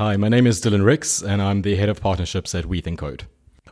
Hi, 0.00 0.16
my 0.16 0.30
name 0.30 0.46
is 0.46 0.62
Dylan 0.62 0.82
Ricks, 0.82 1.20
and 1.20 1.42
I'm 1.42 1.60
the 1.60 1.76
head 1.76 1.90
of 1.90 2.00
partnerships 2.00 2.54
at 2.54 2.64
We 2.64 2.80
Think 2.80 3.00
Code. 3.00 3.24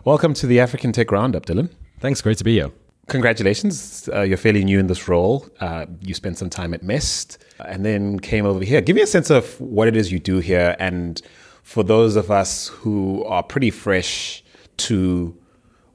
Welcome 0.05 0.35
to 0.35 0.47
the 0.47 0.61
African 0.61 0.93
Tech 0.93 1.11
Roundup, 1.11 1.47
Dylan. 1.47 1.71
Thanks, 2.01 2.21
great 2.21 2.37
to 2.37 2.45
be 2.45 2.53
here. 2.53 2.71
Congratulations. 3.07 4.11
Uh, 4.13 4.21
you're 4.21 4.37
fairly 4.37 4.63
new 4.63 4.79
in 4.79 4.89
this 4.89 5.09
role. 5.09 5.49
Uh, 5.59 5.87
you 6.03 6.13
spent 6.13 6.37
some 6.37 6.51
time 6.51 6.75
at 6.75 6.83
MEST 6.83 7.39
and 7.65 7.83
then 7.83 8.21
came 8.21 8.45
over 8.45 8.63
here. 8.63 8.83
Give 8.83 8.95
me 8.95 9.01
a 9.01 9.07
sense 9.07 9.31
of 9.31 9.59
what 9.59 9.89
it 9.89 9.97
is 9.97 10.13
you 10.13 10.19
do 10.19 10.37
here. 10.41 10.77
And 10.79 11.23
for 11.63 11.83
those 11.83 12.15
of 12.15 12.31
us 12.31 12.69
who 12.69 13.25
are 13.25 13.43
pretty 13.43 13.71
fresh 13.71 14.45
to 14.77 15.35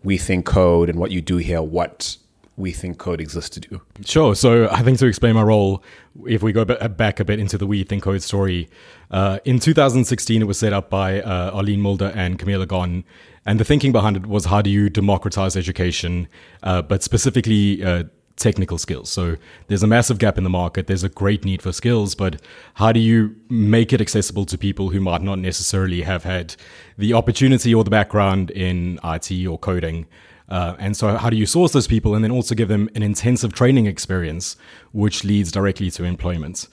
We 0.01 0.17
Think 0.17 0.47
Code 0.47 0.89
and 0.89 0.97
what 0.97 1.11
you 1.11 1.21
do 1.21 1.37
here, 1.37 1.61
what 1.61 2.17
we 2.55 2.71
think 2.71 2.99
code 2.99 3.19
exists 3.19 3.49
to 3.51 3.59
do. 3.59 3.81
Sure. 4.05 4.35
So 4.35 4.69
I 4.69 4.83
think 4.83 4.99
to 4.99 5.07
explain 5.07 5.35
my 5.35 5.41
role, 5.41 5.83
if 6.27 6.43
we 6.43 6.51
go 6.51 6.63
back 6.65 7.19
a 7.19 7.25
bit 7.25 7.39
into 7.39 7.57
the 7.57 7.65
We 7.65 7.83
Think 7.83 8.03
Code 8.03 8.21
story, 8.21 8.69
uh, 9.09 9.39
in 9.43 9.59
2016 9.59 10.41
it 10.41 10.45
was 10.45 10.59
set 10.59 10.73
up 10.73 10.89
by 10.89 11.21
uh, 11.21 11.51
Arlene 11.51 11.81
Mulder 11.81 12.11
and 12.15 12.37
Camila 12.37 12.67
Gon, 12.67 13.03
and 13.45 13.59
the 13.59 13.65
thinking 13.65 13.91
behind 13.91 14.15
it 14.15 14.27
was 14.27 14.45
how 14.45 14.61
do 14.61 14.69
you 14.69 14.89
democratize 14.89 15.57
education, 15.57 16.27
uh, 16.61 16.81
but 16.81 17.01
specifically 17.01 17.83
uh, 17.83 18.03
technical 18.35 18.77
skills. 18.77 19.09
So 19.09 19.35
there's 19.67 19.83
a 19.83 19.87
massive 19.87 20.17
gap 20.17 20.37
in 20.37 20.43
the 20.43 20.49
market. 20.49 20.87
There's 20.87 21.03
a 21.03 21.09
great 21.09 21.43
need 21.45 21.61
for 21.61 21.71
skills, 21.71 22.15
but 22.15 22.41
how 22.75 22.91
do 22.91 22.99
you 22.99 23.35
make 23.49 23.93
it 23.93 24.01
accessible 24.01 24.45
to 24.45 24.57
people 24.57 24.89
who 24.89 24.99
might 24.99 25.21
not 25.21 25.39
necessarily 25.39 26.03
have 26.03 26.23
had 26.23 26.55
the 26.97 27.13
opportunity 27.13 27.73
or 27.73 27.83
the 27.83 27.89
background 27.89 28.51
in 28.51 28.99
IT 29.03 29.45
or 29.47 29.57
coding? 29.57 30.05
Uh, 30.53 30.75
and 30.77 30.95
so, 30.95 31.17
how 31.17 31.31
do 31.31 31.35
you 31.35 31.47
source 31.47 31.71
those 31.71 31.87
people 31.87 32.13
and 32.13 32.23
then 32.23 32.29
also 32.29 32.53
give 32.53 32.67
them 32.67 32.87
an 32.93 33.01
intensive 33.01 33.53
training 33.53 33.87
experience, 33.87 34.55
which 34.91 35.23
leads 35.23 35.51
directly 35.51 35.89
to 35.89 36.03
employment? 36.03 36.67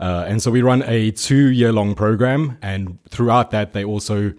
Uh, 0.00 0.24
and 0.26 0.42
so, 0.42 0.50
we 0.50 0.62
run 0.62 0.82
a 0.82 1.12
two 1.12 1.48
year 1.50 1.72
long 1.72 1.94
program, 1.94 2.58
and 2.60 2.98
throughout 3.08 3.52
that, 3.52 3.72
they 3.72 3.84
also 3.84 4.34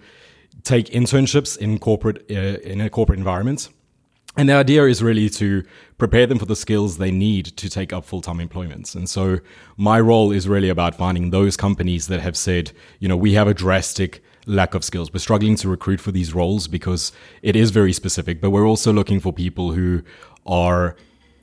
take 0.63 0.87
internships 0.87 1.57
in 1.57 1.79
corporate 1.79 2.29
uh, 2.29 2.59
in 2.69 2.81
a 2.81 2.89
corporate 2.89 3.17
environment. 3.17 3.69
And 4.35 4.49
the 4.49 4.53
idea 4.53 4.83
is 4.83 5.01
really 5.01 5.29
to 5.29 5.63
prepare 5.97 6.27
them 6.27 6.37
for 6.37 6.45
the 6.45 6.55
skills 6.55 6.97
they 6.97 7.11
need 7.11 7.45
to 7.45 7.69
take 7.69 7.93
up 7.93 8.03
full 8.03 8.21
time 8.21 8.41
employment. 8.41 8.93
And 8.93 9.09
so 9.09 9.39
my 9.77 10.01
role 10.01 10.33
is 10.33 10.49
really 10.49 10.69
about 10.69 10.95
finding 10.95 11.29
those 11.29 11.55
companies 11.55 12.07
that 12.07 12.19
have 12.19 12.35
said, 12.35 12.73
you 12.99 13.07
know, 13.07 13.15
we 13.15 13.33
have 13.35 13.47
a 13.47 13.53
drastic 13.53 14.21
lack 14.45 14.73
of 14.73 14.83
skills. 14.83 15.13
We're 15.13 15.19
struggling 15.19 15.55
to 15.57 15.69
recruit 15.69 15.99
for 15.99 16.11
these 16.11 16.33
roles 16.33 16.67
because 16.67 17.11
it 17.41 17.55
is 17.55 17.71
very 17.71 17.93
specific, 17.93 18.41
but 18.41 18.49
we're 18.49 18.67
also 18.67 18.91
looking 18.91 19.19
for 19.19 19.31
people 19.31 19.73
who 19.73 20.03
are 20.45 20.95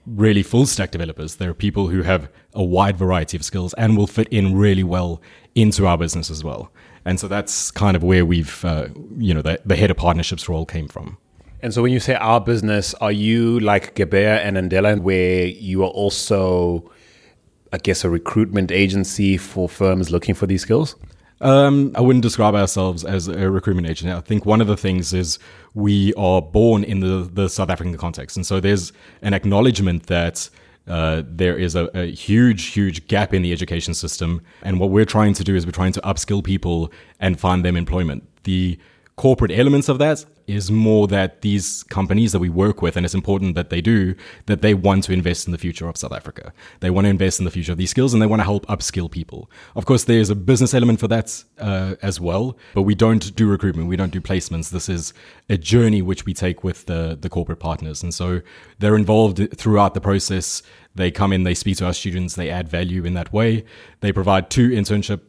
really 0.07 0.43
full 0.43 0.67
stack 0.67 0.91
developers. 0.91 1.37
There 1.37 1.51
are 1.51 1.55
people 1.55 1.89
who 1.89 2.03
have 2.03 2.31
a 2.55 2.65
wide 2.65 2.97
variety 2.97 3.37
of 3.37 3.45
skills 3.45 3.75
and 3.75 3.97
will 3.97 4.07
fit 4.07 4.29
in 4.29 4.57
really 4.57 4.85
well 4.85 5.21
into 5.55 5.87
our 5.87 5.99
business 5.99 6.31
as 6.31 6.43
well. 6.43 6.73
And 7.05 7.21
so 7.21 7.29
that's 7.29 7.71
kind 7.71 7.97
of 7.97 8.03
where 8.03 8.25
we've, 8.25 8.65
uh, 8.65 8.89
you 9.17 9.35
know, 9.35 9.43
the, 9.43 9.61
the 9.65 9.77
head 9.77 9.91
of 9.91 9.97
partnerships 9.97 10.49
role 10.49 10.67
came 10.67 10.89
from. 10.89 11.19
And 11.63 11.75
so 11.75 11.83
when 11.83 11.93
you 11.93 12.01
say 12.01 12.15
our 12.15 12.41
business, 12.41 12.95
are 12.95 13.13
you 13.13 13.59
like 13.61 13.97
Gebeya 13.97 14.39
and 14.45 14.57
Andela, 14.57 15.01
where 15.01 15.47
you 15.47 15.83
are 15.83 15.91
also, 15.91 16.91
I 17.73 17.79
guess, 17.79 18.05
a 18.05 18.11
recruitment 18.11 18.71
agency 18.71 19.37
for 19.37 19.69
firms 19.69 20.11
looking 20.11 20.35
for 20.35 20.47
these 20.47 20.63
skills? 20.63 20.95
Um, 21.41 21.93
I 21.95 22.01
wouldn't 22.01 22.23
describe 22.23 22.55
ourselves 22.55 23.05
as 23.05 23.29
a 23.29 23.51
recruitment 23.51 23.89
agent. 23.89 24.13
I 24.13 24.21
think 24.21 24.45
one 24.45 24.61
of 24.61 24.67
the 24.67 24.77
things 24.77 25.13
is 25.13 25.39
we 25.75 26.13
are 26.15 26.43
born 26.43 26.85
in 26.85 27.01
the, 27.01 27.29
the 27.33 27.49
South 27.49 27.71
African 27.71 27.97
context. 27.97 28.37
And 28.37 28.47
so 28.47 28.61
there's 28.61 28.93
an 29.23 29.35
acknowledgement 29.35 30.07
that 30.07 30.51
uh, 30.89 31.23
there 31.27 31.57
is 31.57 31.77
a, 31.77 31.85
a, 31.95 32.11
huge, 32.11 32.67
huge 32.67 33.07
gap 33.09 33.35
in 33.35 33.43
the 33.43 33.53
education 33.53 33.95
system. 33.95 34.41
And 34.63 34.81
what 34.81 34.91
we're 34.91 35.05
trying 35.05 35.35
to 35.35 35.45
do 35.45 35.55
is 35.55 35.67
we're 35.67 35.73
trying 35.73 35.93
to 35.93 36.01
upskill 36.01 36.43
people 36.43 36.91
and 37.21 37.39
find 37.39 37.65
them 37.65 37.77
employment. 37.77 38.27
The 38.45 38.79
corporate 39.19 39.51
elements 39.51 39.89
of 39.89 39.99
that 39.99 40.25
is 40.47 40.71
more 40.71 41.09
that 41.09 41.43
these 41.43 41.83
companies 41.85 42.31
that 42.33 42.39
we 42.39 42.49
work 42.49 42.81
with, 42.81 42.97
and 42.97 43.05
it's 43.05 43.15
important 43.15 43.57
that 43.57 43.69
they 43.69 43.81
do, 43.81 44.15
that 44.47 44.63
they 44.63 44.73
want 44.73 45.05
to 45.05 45.13
invest 45.13 45.47
in 45.47 45.53
the 45.53 45.59
future 45.59 45.89
of 45.89 45.97
South 45.97 46.13
Africa. 46.13 46.53
They 46.81 46.89
want 46.89 47.05
to 47.05 47.11
invest 47.11 47.41
in 47.41 47.45
the 47.45 47.51
future 47.51 47.73
of 47.73 47.79
these 47.79 47.91
skills 47.91 48.15
and 48.15 48.23
they 48.23 48.27
want 48.27 48.41
to 48.41 48.45
help 48.45 48.65
upskill 48.67 49.11
people. 49.11 49.51
Of 49.75 49.85
course, 49.87 50.05
there's 50.05 50.31
a 50.31 50.37
business 50.37 50.73
element 50.73 51.01
for 51.01 51.09
that 51.09 51.45
uh, 51.59 51.97
as 52.01 52.21
well, 52.21 52.57
but 52.75 52.83
we 52.83 52.95
don't 52.95 53.35
do 53.35 53.51
recruitment. 53.51 53.89
We 53.89 53.97
don't 53.97 54.13
do 54.13 54.21
placements. 54.21 54.71
This 54.71 54.89
is 54.89 55.13
a 55.51 55.59
journey 55.59 56.01
which 56.01 56.25
we 56.25 56.33
take 56.33 56.63
with 56.63 56.87
the, 56.87 57.19
the 57.21 57.29
corporate 57.29 57.59
partners. 57.59 58.03
And 58.05 58.15
so 58.15 58.41
they're 58.79 58.97
involved 58.97 59.59
throughout 59.59 59.95
the 59.95 60.01
process. 60.01 60.63
They 60.95 61.11
come 61.11 61.33
in, 61.33 61.43
they 61.43 61.55
speak 61.55 61.77
to 61.79 61.87
our 61.87 61.93
students, 61.93 62.37
they 62.37 62.51
add 62.51 62.69
value 62.69 63.05
in 63.05 63.15
that 63.15 63.33
way. 63.33 63.65
They 64.01 64.13
provide 64.13 64.49
two 64.49 64.71
internship 64.71 65.21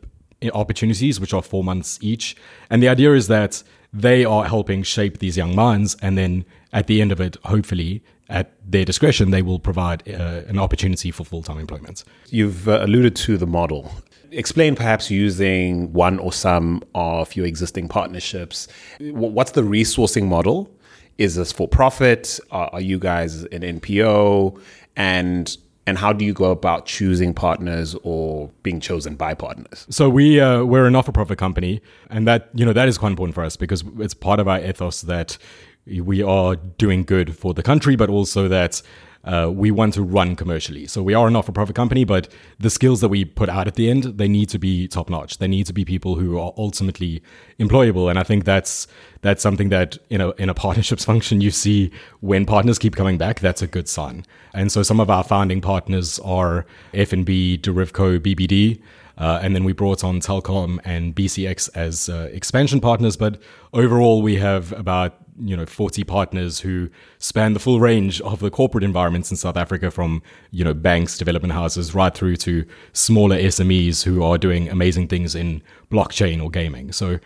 opportunities, 0.54 1.20
which 1.20 1.34
are 1.34 1.42
four 1.42 1.64
months 1.64 2.00
each. 2.02 2.36
And 2.70 2.82
the 2.82 2.88
idea 2.88 3.14
is 3.14 3.28
that 3.28 3.64
they 3.92 4.26
are 4.26 4.46
helping 4.46 4.84
shape 4.84 5.20
these 5.20 5.38
young 5.38 5.56
minds. 5.56 5.96
And 6.02 6.18
then 6.18 6.46
at 6.74 6.88
the 6.88 7.02
end 7.02 7.12
of 7.12 7.20
it, 7.20 7.38
hopefully, 7.44 8.04
at 8.30 8.54
their 8.70 8.86
discretion, 8.86 9.32
they 9.32 9.42
will 9.42 9.60
provide 9.60 10.08
uh, 10.08 10.42
an 10.48 10.60
opportunity 10.60 11.12
for 11.12 11.24
full 11.24 11.42
time 11.42 11.58
employment. 11.58 12.04
You've 12.30 12.68
uh, 12.68 12.84
alluded 12.84 13.16
to 13.18 13.38
the 13.38 13.48
model. 13.48 13.92
Explain 14.32 14.76
perhaps 14.76 15.10
using 15.10 15.92
one 15.92 16.20
or 16.20 16.32
some 16.32 16.84
of 16.94 17.36
your 17.36 17.48
existing 17.48 17.88
partnerships. 17.88 18.68
What's 19.00 19.52
the 19.52 19.64
resourcing 19.64 20.28
model? 20.28 20.72
Is 21.18 21.36
this 21.36 21.52
for 21.52 21.68
profit? 21.68 22.40
Are 22.52 22.80
you 22.80 23.00
guys 23.00 23.44
an 23.46 23.62
NPO? 23.62 24.62
And 24.96 25.58
and 25.90 25.98
how 25.98 26.14
do 26.14 26.24
you 26.24 26.34
go 26.34 26.52
about 26.52 26.86
choosing 26.86 27.34
partners 27.34 27.96
or 28.04 28.50
being 28.62 28.80
chosen 28.80 29.16
by 29.16 29.34
partners? 29.34 29.88
So 29.90 30.08
we 30.08 30.40
uh, 30.40 30.64
we're 30.64 30.86
a 30.86 30.92
not-for-profit 30.92 31.38
company, 31.38 31.82
and 32.10 32.28
that 32.28 32.50
you 32.54 32.64
know 32.64 32.74
that 32.74 32.88
is 32.88 32.98
quite 32.98 33.10
important 33.10 33.36
for 33.36 33.44
us 33.44 33.58
because 33.58 33.84
it's 33.98 34.14
part 34.14 34.40
of 34.40 34.48
our 34.48 34.60
ethos 34.60 35.02
that 35.02 35.38
we 35.86 36.22
are 36.22 36.56
doing 36.56 37.04
good 37.04 37.36
for 37.36 37.54
the 37.56 37.64
country, 37.64 37.96
but 37.96 38.10
also 38.10 38.48
that 38.48 38.82
uh, 39.26 39.52
we 39.54 39.70
want 39.70 39.94
to 39.94 40.02
run 40.02 40.36
commercially. 40.36 40.88
So 40.88 41.04
we 41.04 41.14
are 41.14 41.28
a 41.28 41.32
not-for-profit 41.32 41.76
company, 41.76 42.06
but 42.06 42.30
the 42.60 42.70
skills 42.70 43.02
that 43.02 43.10
we 43.10 43.26
put 43.26 43.50
out 43.50 43.68
at 43.68 43.76
the 43.76 43.90
end, 43.90 44.04
they 44.04 44.28
need 44.28 44.50
to 44.50 44.60
be 44.60 44.88
top-notch. 44.88 45.40
They 45.40 45.48
need 45.48 45.66
to 45.66 45.74
be 45.74 45.84
people 45.84 46.16
who 46.16 46.40
are 46.40 46.54
ultimately 46.58 47.22
employable. 47.60 48.10
And 48.10 48.18
I 48.18 48.24
think 48.24 48.46
that's 48.46 48.88
that's 49.22 49.44
something 49.44 49.70
that 49.70 49.98
in 50.10 50.22
a 50.22 50.30
in 50.32 50.50
a 50.50 50.54
partnerships 50.66 51.04
function 51.04 51.42
you 51.42 51.52
see 51.52 51.92
when 52.22 52.46
partners 52.46 52.80
keep 52.80 52.96
coming 52.96 53.18
back. 53.18 53.40
That's 53.40 53.62
a 53.62 53.68
good 53.68 53.90
sign. 53.90 54.26
And 54.54 54.72
so 54.72 54.84
some 54.84 55.00
of 55.00 55.10
our 55.10 55.24
founding 55.24 55.62
partners 55.62 56.20
are 56.20 56.66
FNB, 56.94 57.60
Derivco, 57.60 58.20
BBD. 58.20 58.82
Uh, 59.18 59.38
and 59.44 59.54
then 59.54 59.66
we 59.66 59.74
brought 59.74 60.02
on 60.02 60.22
Telkom 60.22 60.80
and 60.86 61.14
BCX 61.14 61.70
as 61.76 62.08
uh, 62.08 62.30
expansion 62.32 62.80
partners. 62.80 63.18
But 63.18 63.42
overall, 63.74 64.22
we 64.22 64.38
have 64.38 64.72
about 64.72 65.18
you 65.40 65.56
know 65.56 65.66
40 65.66 66.04
partners 66.04 66.60
who 66.60 66.90
span 67.18 67.54
the 67.54 67.60
full 67.60 67.80
range 67.80 68.22
of 68.22 68.40
the 68.40 68.50
corporate 68.50 68.84
environments 68.84 69.32
in 69.32 69.38
South 69.38 69.58
Africa 69.58 69.92
from 69.92 70.22
you 70.52 70.64
know 70.64 70.74
banks 70.74 71.18
development 71.18 71.54
houses 71.54 71.96
right 71.96 72.14
through 72.14 72.36
to 72.38 72.66
smaller 72.94 73.38
SMEs 73.38 74.04
who 74.04 74.24
are 74.24 74.38
doing 74.38 74.70
amazing 74.70 75.08
things 75.08 75.36
in 75.36 75.62
blockchain 75.92 76.44
or 76.44 76.50
gaming. 76.50 76.92
So 76.92 77.20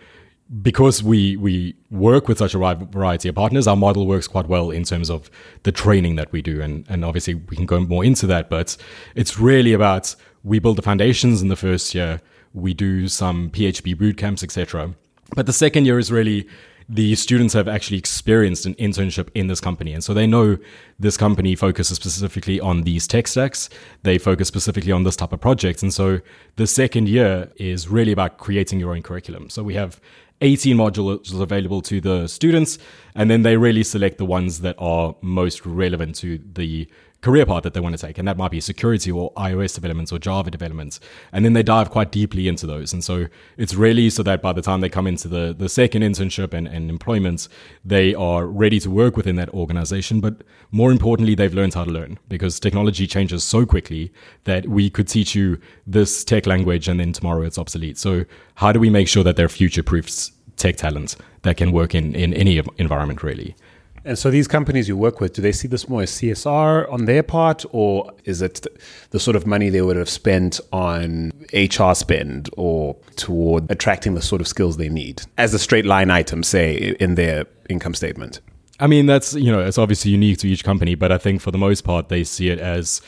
because 0.62 1.02
we 1.02 1.36
we 1.36 1.74
work 1.90 2.28
with 2.28 2.38
such 2.38 2.54
a 2.54 2.58
wide 2.58 2.92
variety 2.92 3.28
of 3.28 3.34
partners 3.34 3.66
our 3.66 3.76
model 3.76 4.06
works 4.06 4.28
quite 4.28 4.46
well 4.46 4.70
in 4.70 4.84
terms 4.84 5.08
of 5.10 5.30
the 5.62 5.72
training 5.72 6.16
that 6.16 6.30
we 6.32 6.42
do 6.42 6.60
and 6.60 6.84
and 6.90 7.04
obviously 7.04 7.34
we 7.34 7.56
can 7.56 7.64
go 7.64 7.80
more 7.80 8.04
into 8.04 8.26
that 8.26 8.50
but 8.50 8.76
it's 9.14 9.38
really 9.38 9.72
about 9.72 10.14
we 10.42 10.58
build 10.58 10.76
the 10.76 10.82
foundations 10.82 11.40
in 11.40 11.48
the 11.48 11.56
first 11.56 11.94
year 11.94 12.20
we 12.52 12.74
do 12.74 13.08
some 13.08 13.50
PHP 13.50 13.96
boot 13.96 14.18
camps 14.18 14.42
etc 14.42 14.94
but 15.34 15.46
the 15.46 15.52
second 15.52 15.86
year 15.86 15.98
is 15.98 16.12
really 16.12 16.46
the 16.88 17.14
students 17.14 17.54
have 17.54 17.66
actually 17.66 17.98
experienced 17.98 18.66
an 18.66 18.74
internship 18.74 19.28
in 19.34 19.46
this 19.46 19.60
company. 19.60 19.92
And 19.92 20.04
so 20.04 20.12
they 20.12 20.26
know 20.26 20.58
this 20.98 21.16
company 21.16 21.54
focuses 21.54 21.96
specifically 21.96 22.60
on 22.60 22.82
these 22.82 23.06
tech 23.06 23.26
stacks. 23.26 23.70
They 24.02 24.18
focus 24.18 24.48
specifically 24.48 24.92
on 24.92 25.04
this 25.04 25.16
type 25.16 25.32
of 25.32 25.40
projects. 25.40 25.82
And 25.82 25.92
so 25.92 26.20
the 26.56 26.66
second 26.66 27.08
year 27.08 27.50
is 27.56 27.88
really 27.88 28.12
about 28.12 28.38
creating 28.38 28.80
your 28.80 28.94
own 28.94 29.02
curriculum. 29.02 29.48
So 29.50 29.62
we 29.62 29.74
have 29.74 30.00
18 30.40 30.76
modules 30.76 31.40
available 31.40 31.80
to 31.82 32.00
the 32.00 32.26
students, 32.26 32.78
and 33.14 33.30
then 33.30 33.42
they 33.42 33.56
really 33.56 33.84
select 33.84 34.18
the 34.18 34.24
ones 34.26 34.60
that 34.60 34.74
are 34.78 35.14
most 35.22 35.64
relevant 35.64 36.16
to 36.16 36.38
the 36.52 36.88
career 37.24 37.46
path 37.46 37.62
that 37.62 37.72
they 37.72 37.80
want 37.80 37.96
to 37.96 38.06
take. 38.06 38.18
And 38.18 38.28
that 38.28 38.36
might 38.36 38.50
be 38.50 38.60
security 38.60 39.10
or 39.10 39.32
iOS 39.32 39.74
developments 39.74 40.12
or 40.12 40.18
Java 40.18 40.50
developments. 40.50 41.00
And 41.32 41.44
then 41.44 41.54
they 41.54 41.62
dive 41.62 41.90
quite 41.90 42.12
deeply 42.12 42.46
into 42.46 42.66
those. 42.66 42.92
And 42.92 43.02
so 43.02 43.26
it's 43.56 43.74
really 43.74 44.10
so 44.10 44.22
that 44.22 44.42
by 44.42 44.52
the 44.52 44.60
time 44.60 44.80
they 44.80 44.90
come 44.90 45.06
into 45.06 45.26
the, 45.26 45.54
the 45.56 45.68
second 45.68 46.02
internship 46.02 46.52
and, 46.52 46.68
and 46.68 46.90
employment, 46.90 47.48
they 47.84 48.14
are 48.14 48.46
ready 48.46 48.78
to 48.80 48.90
work 48.90 49.16
within 49.16 49.36
that 49.36 49.48
organization. 49.50 50.20
But 50.20 50.42
more 50.70 50.92
importantly, 50.92 51.34
they've 51.34 51.54
learned 51.54 51.74
how 51.74 51.84
to 51.84 51.90
learn 51.90 52.18
because 52.28 52.60
technology 52.60 53.06
changes 53.06 53.42
so 53.42 53.64
quickly 53.64 54.12
that 54.44 54.68
we 54.68 54.90
could 54.90 55.08
teach 55.08 55.34
you 55.34 55.58
this 55.86 56.24
tech 56.24 56.46
language 56.46 56.88
and 56.88 57.00
then 57.00 57.12
tomorrow 57.12 57.42
it's 57.42 57.58
obsolete. 57.58 57.96
So 57.96 58.24
how 58.56 58.70
do 58.70 58.78
we 58.78 58.90
make 58.90 59.08
sure 59.08 59.24
that 59.24 59.36
they're 59.36 59.48
future 59.48 59.82
proofs 59.82 60.30
tech 60.56 60.76
talent 60.76 61.16
that 61.42 61.56
can 61.56 61.72
work 61.72 61.94
in, 61.94 62.14
in 62.14 62.34
any 62.34 62.60
environment 62.76 63.22
really? 63.22 63.56
And 64.04 64.18
so 64.18 64.30
these 64.30 64.46
companies 64.46 64.86
you 64.86 64.96
work 64.96 65.20
with, 65.20 65.32
do 65.32 65.40
they 65.40 65.52
see 65.52 65.66
this 65.66 65.88
more 65.88 66.02
as 66.02 66.10
CSR 66.10 66.92
on 66.92 67.06
their 67.06 67.22
part, 67.22 67.64
or 67.70 68.12
is 68.24 68.42
it 68.42 68.66
the 69.10 69.18
sort 69.18 69.34
of 69.34 69.46
money 69.46 69.70
they 69.70 69.80
would 69.80 69.96
have 69.96 70.10
spent 70.10 70.60
on 70.72 71.32
HR 71.54 71.94
spend 71.94 72.50
or 72.56 72.96
toward 73.16 73.70
attracting 73.70 74.14
the 74.14 74.22
sort 74.22 74.42
of 74.42 74.48
skills 74.48 74.76
they 74.76 74.90
need 74.90 75.22
as 75.38 75.54
a 75.54 75.58
straight 75.58 75.86
line 75.86 76.10
item, 76.10 76.42
say, 76.42 76.94
in 77.00 77.14
their 77.14 77.46
income 77.70 77.94
statement? 77.94 78.40
I 78.78 78.88
mean, 78.88 79.06
that's, 79.06 79.34
you 79.34 79.50
know, 79.50 79.60
it's 79.60 79.78
obviously 79.78 80.10
unique 80.10 80.38
to 80.38 80.48
each 80.48 80.64
company, 80.64 80.94
but 80.94 81.10
I 81.10 81.18
think 81.18 81.40
for 81.40 81.50
the 81.50 81.58
most 81.58 81.82
part, 81.82 82.08
they 82.08 82.24
see 82.24 82.50
it 82.50 82.58
as 82.58 83.00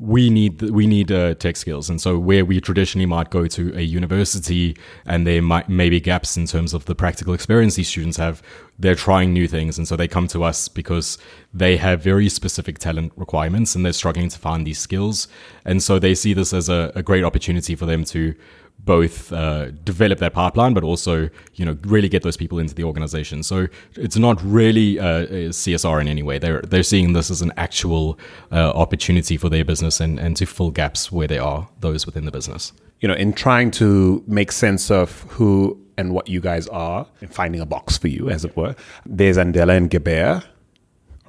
we 0.00 0.30
need 0.30 0.62
we 0.62 0.86
need 0.86 1.10
uh, 1.10 1.34
tech 1.34 1.56
skills, 1.56 1.90
and 1.90 2.00
so 2.00 2.18
where 2.18 2.44
we 2.44 2.60
traditionally 2.60 3.06
might 3.06 3.30
go 3.30 3.48
to 3.48 3.76
a 3.76 3.80
university, 3.80 4.76
and 5.04 5.26
there 5.26 5.42
might 5.42 5.68
maybe 5.68 6.00
gaps 6.00 6.36
in 6.36 6.46
terms 6.46 6.72
of 6.72 6.84
the 6.84 6.94
practical 6.94 7.34
experience 7.34 7.74
these 7.74 7.88
students 7.88 8.16
have. 8.16 8.40
They're 8.78 8.94
trying 8.94 9.32
new 9.32 9.48
things, 9.48 9.76
and 9.76 9.88
so 9.88 9.96
they 9.96 10.06
come 10.06 10.28
to 10.28 10.44
us 10.44 10.68
because 10.68 11.18
they 11.52 11.76
have 11.78 12.00
very 12.00 12.28
specific 12.28 12.78
talent 12.78 13.12
requirements, 13.16 13.74
and 13.74 13.84
they're 13.84 13.92
struggling 13.92 14.28
to 14.28 14.38
find 14.38 14.64
these 14.64 14.78
skills, 14.78 15.26
and 15.64 15.82
so 15.82 15.98
they 15.98 16.14
see 16.14 16.32
this 16.32 16.52
as 16.52 16.68
a, 16.68 16.92
a 16.94 17.02
great 17.02 17.24
opportunity 17.24 17.74
for 17.74 17.86
them 17.86 18.04
to 18.04 18.36
both 18.78 19.32
uh, 19.32 19.70
develop 19.84 20.18
that 20.18 20.32
pipeline, 20.32 20.74
but 20.74 20.84
also 20.84 21.28
you 21.54 21.64
know 21.64 21.76
really 21.82 22.08
get 22.08 22.22
those 22.22 22.36
people 22.36 22.58
into 22.58 22.74
the 22.74 22.84
organization. 22.84 23.42
So 23.42 23.66
it's 23.94 24.16
not 24.16 24.42
really 24.42 24.98
uh, 24.98 25.26
CSR 25.50 26.00
in 26.00 26.08
any 26.08 26.22
way. 26.22 26.38
They're 26.38 26.62
they're 26.62 26.82
seeing 26.82 27.12
this 27.12 27.30
as 27.30 27.42
an 27.42 27.52
actual 27.56 28.18
uh, 28.50 28.70
opportunity 28.70 29.36
for 29.36 29.48
their 29.48 29.64
business 29.64 30.00
and 30.00 30.18
and 30.18 30.36
to 30.36 30.46
fill 30.46 30.70
gaps 30.70 31.12
where 31.12 31.28
there 31.28 31.42
are 31.42 31.68
those 31.80 32.06
within 32.06 32.24
the 32.24 32.32
business. 32.32 32.72
You 33.00 33.08
know, 33.08 33.14
in 33.14 33.32
trying 33.32 33.70
to 33.72 34.24
make 34.26 34.50
sense 34.50 34.90
of 34.90 35.22
who 35.22 35.78
and 35.96 36.14
what 36.14 36.28
you 36.28 36.40
guys 36.40 36.68
are, 36.68 37.06
and 37.20 37.34
finding 37.34 37.60
a 37.60 37.66
box 37.66 37.98
for 37.98 38.06
you, 38.06 38.30
as 38.30 38.44
it 38.44 38.56
were. 38.56 38.76
There's 39.04 39.36
Andela 39.36 39.76
and 39.76 39.90
Gebeya 39.90 40.44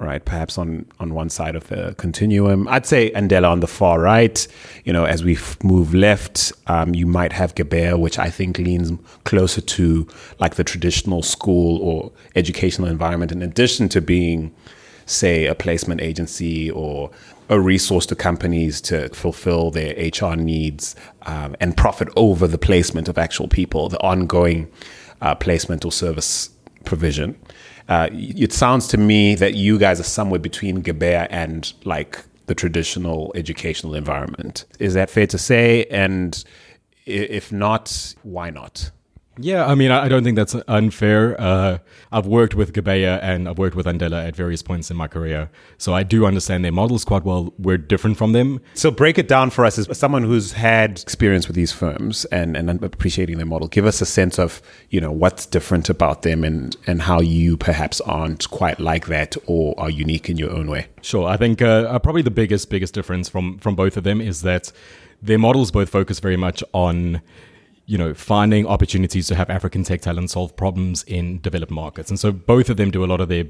right? 0.00 0.24
Perhaps 0.24 0.56
on, 0.56 0.86
on 0.98 1.14
one 1.14 1.28
side 1.28 1.54
of 1.54 1.68
the 1.68 1.94
continuum. 1.98 2.66
I'd 2.68 2.86
say 2.86 3.10
Andela 3.10 3.50
on 3.50 3.60
the 3.60 3.66
far 3.66 4.00
right. 4.00 4.46
You 4.84 4.94
know, 4.94 5.04
as 5.04 5.22
we 5.22 5.38
move 5.62 5.94
left, 5.94 6.52
um, 6.66 6.94
you 6.94 7.06
might 7.06 7.32
have 7.32 7.54
Gebeya, 7.54 7.98
which 7.98 8.18
I 8.18 8.30
think 8.30 8.58
leans 8.58 8.90
closer 9.24 9.60
to 9.60 10.08
like 10.38 10.54
the 10.54 10.64
traditional 10.64 11.22
school 11.22 11.82
or 11.82 12.12
educational 12.34 12.88
environment, 12.88 13.30
in 13.30 13.42
addition 13.42 13.90
to 13.90 14.00
being, 14.00 14.54
say, 15.04 15.44
a 15.44 15.54
placement 15.54 16.00
agency 16.00 16.70
or 16.70 17.10
a 17.50 17.60
resource 17.60 18.06
to 18.06 18.16
companies 18.16 18.80
to 18.80 19.10
fulfill 19.10 19.70
their 19.70 19.94
HR 19.96 20.34
needs 20.34 20.96
um, 21.22 21.54
and 21.60 21.76
profit 21.76 22.08
over 22.16 22.46
the 22.46 22.58
placement 22.58 23.06
of 23.08 23.18
actual 23.18 23.48
people, 23.48 23.90
the 23.90 24.00
ongoing 24.00 24.70
uh, 25.20 25.34
placement 25.34 25.84
or 25.84 25.92
service 25.92 26.50
provision 26.86 27.36
uh, 27.90 28.08
it 28.12 28.52
sounds 28.52 28.86
to 28.86 28.96
me 28.96 29.34
that 29.34 29.54
you 29.54 29.76
guys 29.76 29.98
are 29.98 30.04
somewhere 30.04 30.38
between 30.38 30.80
Gebeya 30.82 31.26
and 31.28 31.72
like 31.84 32.24
the 32.46 32.54
traditional 32.54 33.32
educational 33.34 33.96
environment. 33.96 34.64
Is 34.78 34.94
that 34.94 35.10
fair 35.10 35.26
to 35.26 35.36
say? 35.36 35.84
And 35.86 36.42
if 37.04 37.50
not, 37.50 38.14
why 38.22 38.50
not? 38.50 38.92
Yeah, 39.42 39.66
I 39.66 39.74
mean, 39.74 39.90
I 39.90 40.08
don't 40.08 40.22
think 40.22 40.36
that's 40.36 40.54
unfair. 40.68 41.40
Uh, 41.40 41.78
I've 42.12 42.26
worked 42.26 42.54
with 42.54 42.72
Gebeya 42.72 43.18
and 43.22 43.48
I've 43.48 43.58
worked 43.58 43.74
with 43.74 43.86
Andela 43.86 44.26
at 44.26 44.36
various 44.36 44.62
points 44.62 44.90
in 44.90 44.96
my 44.96 45.08
career, 45.08 45.50
so 45.78 45.94
I 45.94 46.02
do 46.02 46.26
understand 46.26 46.64
their 46.64 46.72
models 46.72 47.04
quite 47.04 47.24
well. 47.24 47.54
We're 47.58 47.78
different 47.78 48.16
from 48.18 48.32
them. 48.32 48.60
So 48.74 48.90
break 48.90 49.18
it 49.18 49.28
down 49.28 49.50
for 49.50 49.64
us 49.64 49.78
as 49.78 49.98
someone 49.98 50.24
who's 50.24 50.52
had 50.52 51.00
experience 51.00 51.46
with 51.46 51.56
these 51.56 51.72
firms 51.72 52.24
and, 52.26 52.56
and 52.56 52.82
appreciating 52.84 53.38
their 53.38 53.46
model. 53.46 53.68
Give 53.68 53.86
us 53.86 54.00
a 54.00 54.06
sense 54.06 54.38
of 54.38 54.60
you 54.90 55.00
know 55.00 55.12
what's 55.12 55.46
different 55.46 55.88
about 55.88 56.22
them 56.22 56.44
and 56.44 56.76
and 56.86 57.02
how 57.02 57.20
you 57.20 57.56
perhaps 57.56 58.00
aren't 58.02 58.50
quite 58.50 58.78
like 58.78 59.06
that 59.06 59.36
or 59.46 59.74
are 59.78 59.90
unique 59.90 60.28
in 60.28 60.36
your 60.36 60.50
own 60.50 60.70
way. 60.70 60.88
Sure, 61.02 61.26
I 61.26 61.36
think 61.36 61.62
uh, 61.62 61.98
probably 62.00 62.22
the 62.22 62.30
biggest 62.30 62.68
biggest 62.68 62.92
difference 62.94 63.28
from 63.28 63.58
from 63.58 63.74
both 63.74 63.96
of 63.96 64.04
them 64.04 64.20
is 64.20 64.42
that 64.42 64.72
their 65.22 65.38
models 65.38 65.70
both 65.70 65.90
focus 65.90 66.18
very 66.18 66.36
much 66.36 66.64
on 66.72 67.20
you 67.90 67.98
know, 67.98 68.14
finding 68.14 68.68
opportunities 68.68 69.26
to 69.26 69.34
have 69.34 69.50
African 69.50 69.82
tech 69.82 70.00
talent 70.00 70.30
solve 70.30 70.54
problems 70.54 71.02
in 71.08 71.40
developed 71.40 71.72
markets. 71.72 72.08
And 72.08 72.20
so 72.20 72.30
both 72.30 72.70
of 72.70 72.76
them 72.76 72.92
do 72.92 73.04
a 73.04 73.06
lot 73.06 73.20
of 73.20 73.28
their 73.28 73.46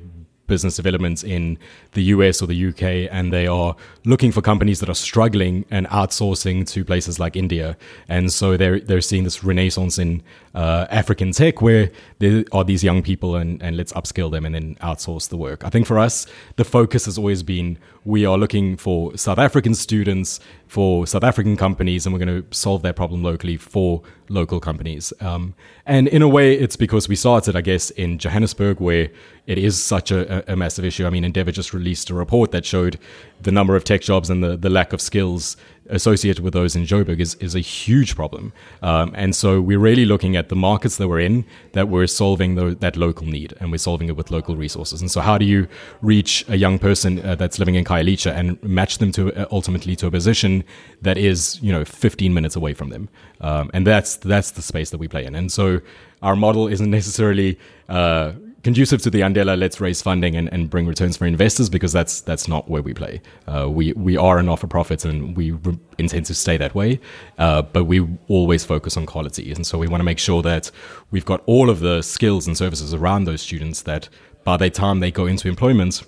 business 0.50 0.76
developments 0.76 1.24
in 1.24 1.56
the 1.92 2.02
US 2.14 2.42
or 2.42 2.46
the 2.46 2.68
UK, 2.68 3.08
and 3.10 3.32
they 3.32 3.46
are 3.46 3.74
looking 4.04 4.32
for 4.32 4.42
companies 4.42 4.80
that 4.80 4.90
are 4.90 5.00
struggling 5.10 5.64
and 5.70 5.86
outsourcing 5.86 6.66
to 6.72 6.84
places 6.84 7.18
like 7.18 7.36
India. 7.36 7.78
And 8.08 8.30
so 8.30 8.58
they're 8.58 8.80
they're 8.80 9.00
seeing 9.00 9.24
this 9.24 9.42
renaissance 9.42 9.98
in 9.98 10.22
uh, 10.54 10.86
African 10.90 11.32
tech 11.32 11.62
where 11.62 11.90
there 12.18 12.44
are 12.52 12.64
these 12.64 12.82
young 12.82 13.02
people 13.02 13.36
and, 13.36 13.62
and 13.62 13.76
let's 13.76 13.92
upskill 13.92 14.30
them 14.30 14.44
and 14.44 14.54
then 14.54 14.74
outsource 14.76 15.28
the 15.28 15.36
work. 15.36 15.64
I 15.64 15.70
think 15.70 15.86
for 15.86 15.98
us, 15.98 16.26
the 16.56 16.64
focus 16.64 17.04
has 17.06 17.16
always 17.16 17.42
been 17.42 17.78
we 18.04 18.24
are 18.24 18.38
looking 18.38 18.76
for 18.76 19.16
South 19.16 19.38
African 19.38 19.74
students 19.74 20.40
for 20.66 21.06
South 21.06 21.24
African 21.24 21.56
companies 21.56 22.06
and 22.06 22.12
we're 22.12 22.24
going 22.24 22.42
to 22.42 22.56
solve 22.56 22.82
their 22.82 22.92
problem 22.92 23.22
locally 23.22 23.56
for 23.56 24.02
local 24.28 24.60
companies. 24.60 25.12
Um, 25.20 25.54
and 25.84 26.08
in 26.08 26.22
a 26.22 26.28
way, 26.28 26.54
it's 26.54 26.76
because 26.76 27.08
we 27.08 27.16
started, 27.16 27.56
I 27.56 27.60
guess, 27.60 27.90
in 27.90 28.18
Johannesburg 28.18 28.80
where 28.80 29.10
it 29.50 29.58
is 29.58 29.82
such 29.82 30.12
a, 30.12 30.52
a 30.52 30.54
massive 30.54 30.84
issue. 30.84 31.04
I 31.04 31.10
mean, 31.10 31.24
Endeavor 31.24 31.50
just 31.50 31.74
released 31.74 32.08
a 32.08 32.14
report 32.14 32.52
that 32.52 32.64
showed 32.64 33.00
the 33.42 33.50
number 33.50 33.74
of 33.74 33.82
tech 33.82 34.00
jobs 34.00 34.30
and 34.30 34.44
the, 34.44 34.56
the 34.56 34.70
lack 34.70 34.92
of 34.92 35.00
skills 35.00 35.56
associated 35.88 36.44
with 36.44 36.52
those 36.52 36.76
in 36.76 36.84
Joburg 36.84 37.18
is, 37.18 37.34
is 37.36 37.56
a 37.56 37.60
huge 37.60 38.14
problem. 38.14 38.52
Um, 38.80 39.10
and 39.16 39.34
so 39.34 39.60
we're 39.60 39.80
really 39.80 40.06
looking 40.06 40.36
at 40.36 40.50
the 40.50 40.54
markets 40.54 40.98
that 40.98 41.08
we're 41.08 41.18
in 41.18 41.44
that 41.72 41.88
we're 41.88 42.06
solving 42.06 42.54
the, 42.54 42.76
that 42.76 42.96
local 42.96 43.26
need 43.26 43.54
and 43.58 43.72
we're 43.72 43.78
solving 43.78 44.08
it 44.08 44.16
with 44.16 44.30
local 44.30 44.54
resources. 44.54 45.00
And 45.00 45.10
so 45.10 45.20
how 45.20 45.36
do 45.36 45.44
you 45.44 45.66
reach 46.00 46.44
a 46.48 46.56
young 46.56 46.78
person 46.78 47.18
uh, 47.26 47.34
that's 47.34 47.58
living 47.58 47.74
in 47.74 47.84
Khayelitsha 47.84 48.32
and 48.32 48.62
match 48.62 48.98
them 48.98 49.10
to 49.12 49.34
uh, 49.34 49.46
ultimately 49.50 49.96
to 49.96 50.06
a 50.06 50.12
position 50.12 50.62
that 51.02 51.18
is, 51.18 51.60
you 51.60 51.72
know, 51.72 51.84
15 51.84 52.32
minutes 52.32 52.54
away 52.54 52.72
from 52.72 52.90
them? 52.90 53.08
Um, 53.40 53.68
and 53.74 53.84
that's, 53.84 54.14
that's 54.18 54.52
the 54.52 54.62
space 54.62 54.90
that 54.90 54.98
we 54.98 55.08
play 55.08 55.24
in. 55.24 55.34
And 55.34 55.50
so 55.50 55.80
our 56.22 56.36
model 56.36 56.68
isn't 56.68 56.90
necessarily, 56.90 57.58
uh, 57.88 58.34
conducive 58.62 59.00
to 59.02 59.10
the 59.10 59.20
Andela 59.20 59.58
let's 59.58 59.80
raise 59.80 60.02
funding 60.02 60.36
and, 60.36 60.52
and 60.52 60.68
bring 60.68 60.86
returns 60.86 61.16
for 61.16 61.26
investors 61.26 61.68
because 61.68 61.92
that's 61.92 62.20
that's 62.20 62.48
not 62.48 62.68
where 62.68 62.82
we 62.82 62.94
play. 62.94 63.20
Uh, 63.46 63.68
we 63.70 63.92
we 63.92 64.16
are 64.16 64.38
a 64.38 64.42
not 64.42 64.58
for 64.58 64.66
profit 64.66 65.04
and 65.04 65.36
we 65.36 65.52
re- 65.52 65.78
intend 65.98 66.26
to 66.26 66.34
stay 66.34 66.56
that 66.56 66.74
way, 66.74 67.00
uh, 67.38 67.62
but 67.62 67.84
we 67.84 68.06
always 68.28 68.64
focus 68.64 68.96
on 68.96 69.06
quality, 69.06 69.52
and 69.52 69.66
so 69.66 69.78
we 69.78 69.88
want 69.88 70.00
to 70.00 70.04
make 70.04 70.18
sure 70.18 70.42
that 70.42 70.70
we've 71.10 71.24
got 71.24 71.42
all 71.46 71.70
of 71.70 71.80
the 71.80 72.02
skills 72.02 72.46
and 72.46 72.56
services 72.56 72.94
around 72.94 73.24
those 73.24 73.40
students 73.40 73.82
that 73.82 74.08
by 74.44 74.56
the 74.56 74.70
time 74.70 75.00
they 75.00 75.10
go 75.10 75.26
into 75.26 75.48
employment 75.48 76.02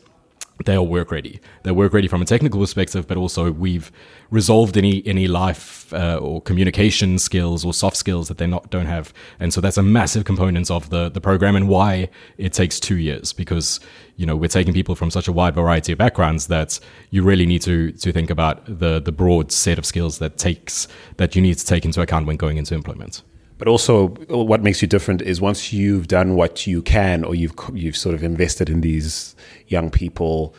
they 0.65 0.75
are 0.75 0.83
work 0.83 1.11
ready. 1.11 1.41
They're 1.63 1.75
work 1.75 1.93
ready 1.93 2.09
from 2.09 2.23
a 2.23 2.25
technical 2.25 2.61
perspective, 2.61 3.07
but 3.07 3.17
also 3.17 3.51
we've 3.51 3.91
resolved 4.31 4.77
any 4.77 5.07
any 5.07 5.29
life 5.29 5.93
uh, 5.93 6.17
or 6.17 6.41
communication 6.43 7.19
skills 7.19 7.65
or 7.65 7.75
soft 7.75 7.97
skills 7.97 8.29
that 8.29 8.39
they 8.39 8.47
not 8.47 8.71
don't 8.71 8.87
have. 8.87 9.13
And 9.41 9.53
so 9.53 9.61
that's 9.61 9.77
a 9.77 9.83
massive 9.83 10.25
component 10.25 10.71
of 10.71 10.91
the 10.91 11.09
the 11.09 11.21
program 11.21 11.57
and 11.57 11.69
why 11.69 12.09
it 12.39 12.53
takes 12.53 12.81
two 12.81 12.97
years 12.97 13.33
because 13.33 13.81
you 14.17 14.27
know 14.27 14.37
we're 14.37 14.49
taking 14.49 14.73
people 14.73 14.95
from 14.95 15.11
such 15.11 15.29
a 15.29 15.33
wide 15.33 15.55
variety 15.55 15.93
of 15.93 15.99
backgrounds 15.99 16.47
that 16.49 16.79
you 17.11 17.23
really 17.23 17.47
need 17.47 17.63
to 17.63 17.93
to 17.93 18.13
think 18.13 18.31
about 18.31 18.65
the 18.67 19.01
the 19.01 19.13
broad 19.13 19.53
set 19.53 19.79
of 19.79 19.87
skills 19.87 20.19
that 20.19 20.39
takes 20.39 20.89
that 21.17 21.35
you 21.35 21.43
need 21.43 21.59
to 21.59 21.67
take 21.67 21.85
into 21.85 22.01
account 22.01 22.27
when 22.27 22.37
going 22.37 22.57
into 22.57 22.75
employment. 22.75 23.23
But 23.63 23.69
also, 23.69 24.09
what 24.29 24.65
makes 24.65 24.83
you 24.83 24.89
different 24.89 25.23
is 25.23 25.41
once 25.41 25.73
you've 25.73 26.09
done 26.09 26.35
what 26.35 26.67
you 26.67 26.83
can, 26.83 27.23
or 27.23 27.37
you've 27.37 27.55
you've 27.73 27.97
sort 27.97 28.17
of 28.17 28.25
invested 28.25 28.69
in 28.69 28.81
these 28.81 29.37
young 29.69 29.89
people, 29.89 30.57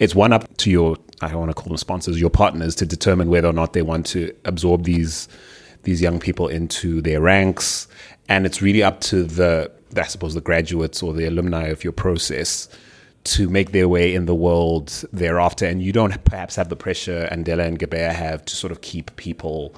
it's 0.00 0.16
one 0.16 0.32
up 0.32 0.56
to 0.56 0.68
your 0.68 0.96
I 1.20 1.28
don't 1.28 1.38
want 1.38 1.50
to 1.50 1.54
call 1.54 1.68
them 1.68 1.76
sponsors, 1.76 2.20
your 2.20 2.28
partners, 2.28 2.74
to 2.74 2.86
determine 2.86 3.28
whether 3.28 3.46
or 3.46 3.52
not 3.52 3.72
they 3.72 3.82
want 3.82 4.04
to 4.06 4.34
absorb 4.46 4.82
these 4.82 5.28
these 5.84 6.02
young 6.02 6.18
people 6.18 6.48
into 6.48 7.00
their 7.00 7.20
ranks, 7.20 7.86
and 8.28 8.44
it's 8.46 8.60
really 8.60 8.82
up 8.82 9.00
to 9.02 9.22
the 9.22 9.70
I 9.96 10.02
suppose 10.02 10.34
the 10.34 10.40
graduates 10.40 11.04
or 11.04 11.12
the 11.12 11.26
alumni 11.26 11.68
of 11.68 11.84
your 11.84 11.92
process 11.92 12.68
to 13.22 13.48
make 13.48 13.70
their 13.70 13.86
way 13.88 14.12
in 14.12 14.26
the 14.26 14.34
world 14.34 15.04
thereafter. 15.12 15.66
And 15.66 15.80
you 15.80 15.92
don't 15.92 16.24
perhaps 16.24 16.56
have 16.56 16.68
the 16.68 16.74
pressure 16.74 17.28
Andela 17.30 17.64
and 17.64 17.78
Gebeya 17.78 18.12
have 18.12 18.44
to 18.46 18.56
sort 18.56 18.72
of 18.72 18.80
keep 18.80 19.14
people 19.14 19.76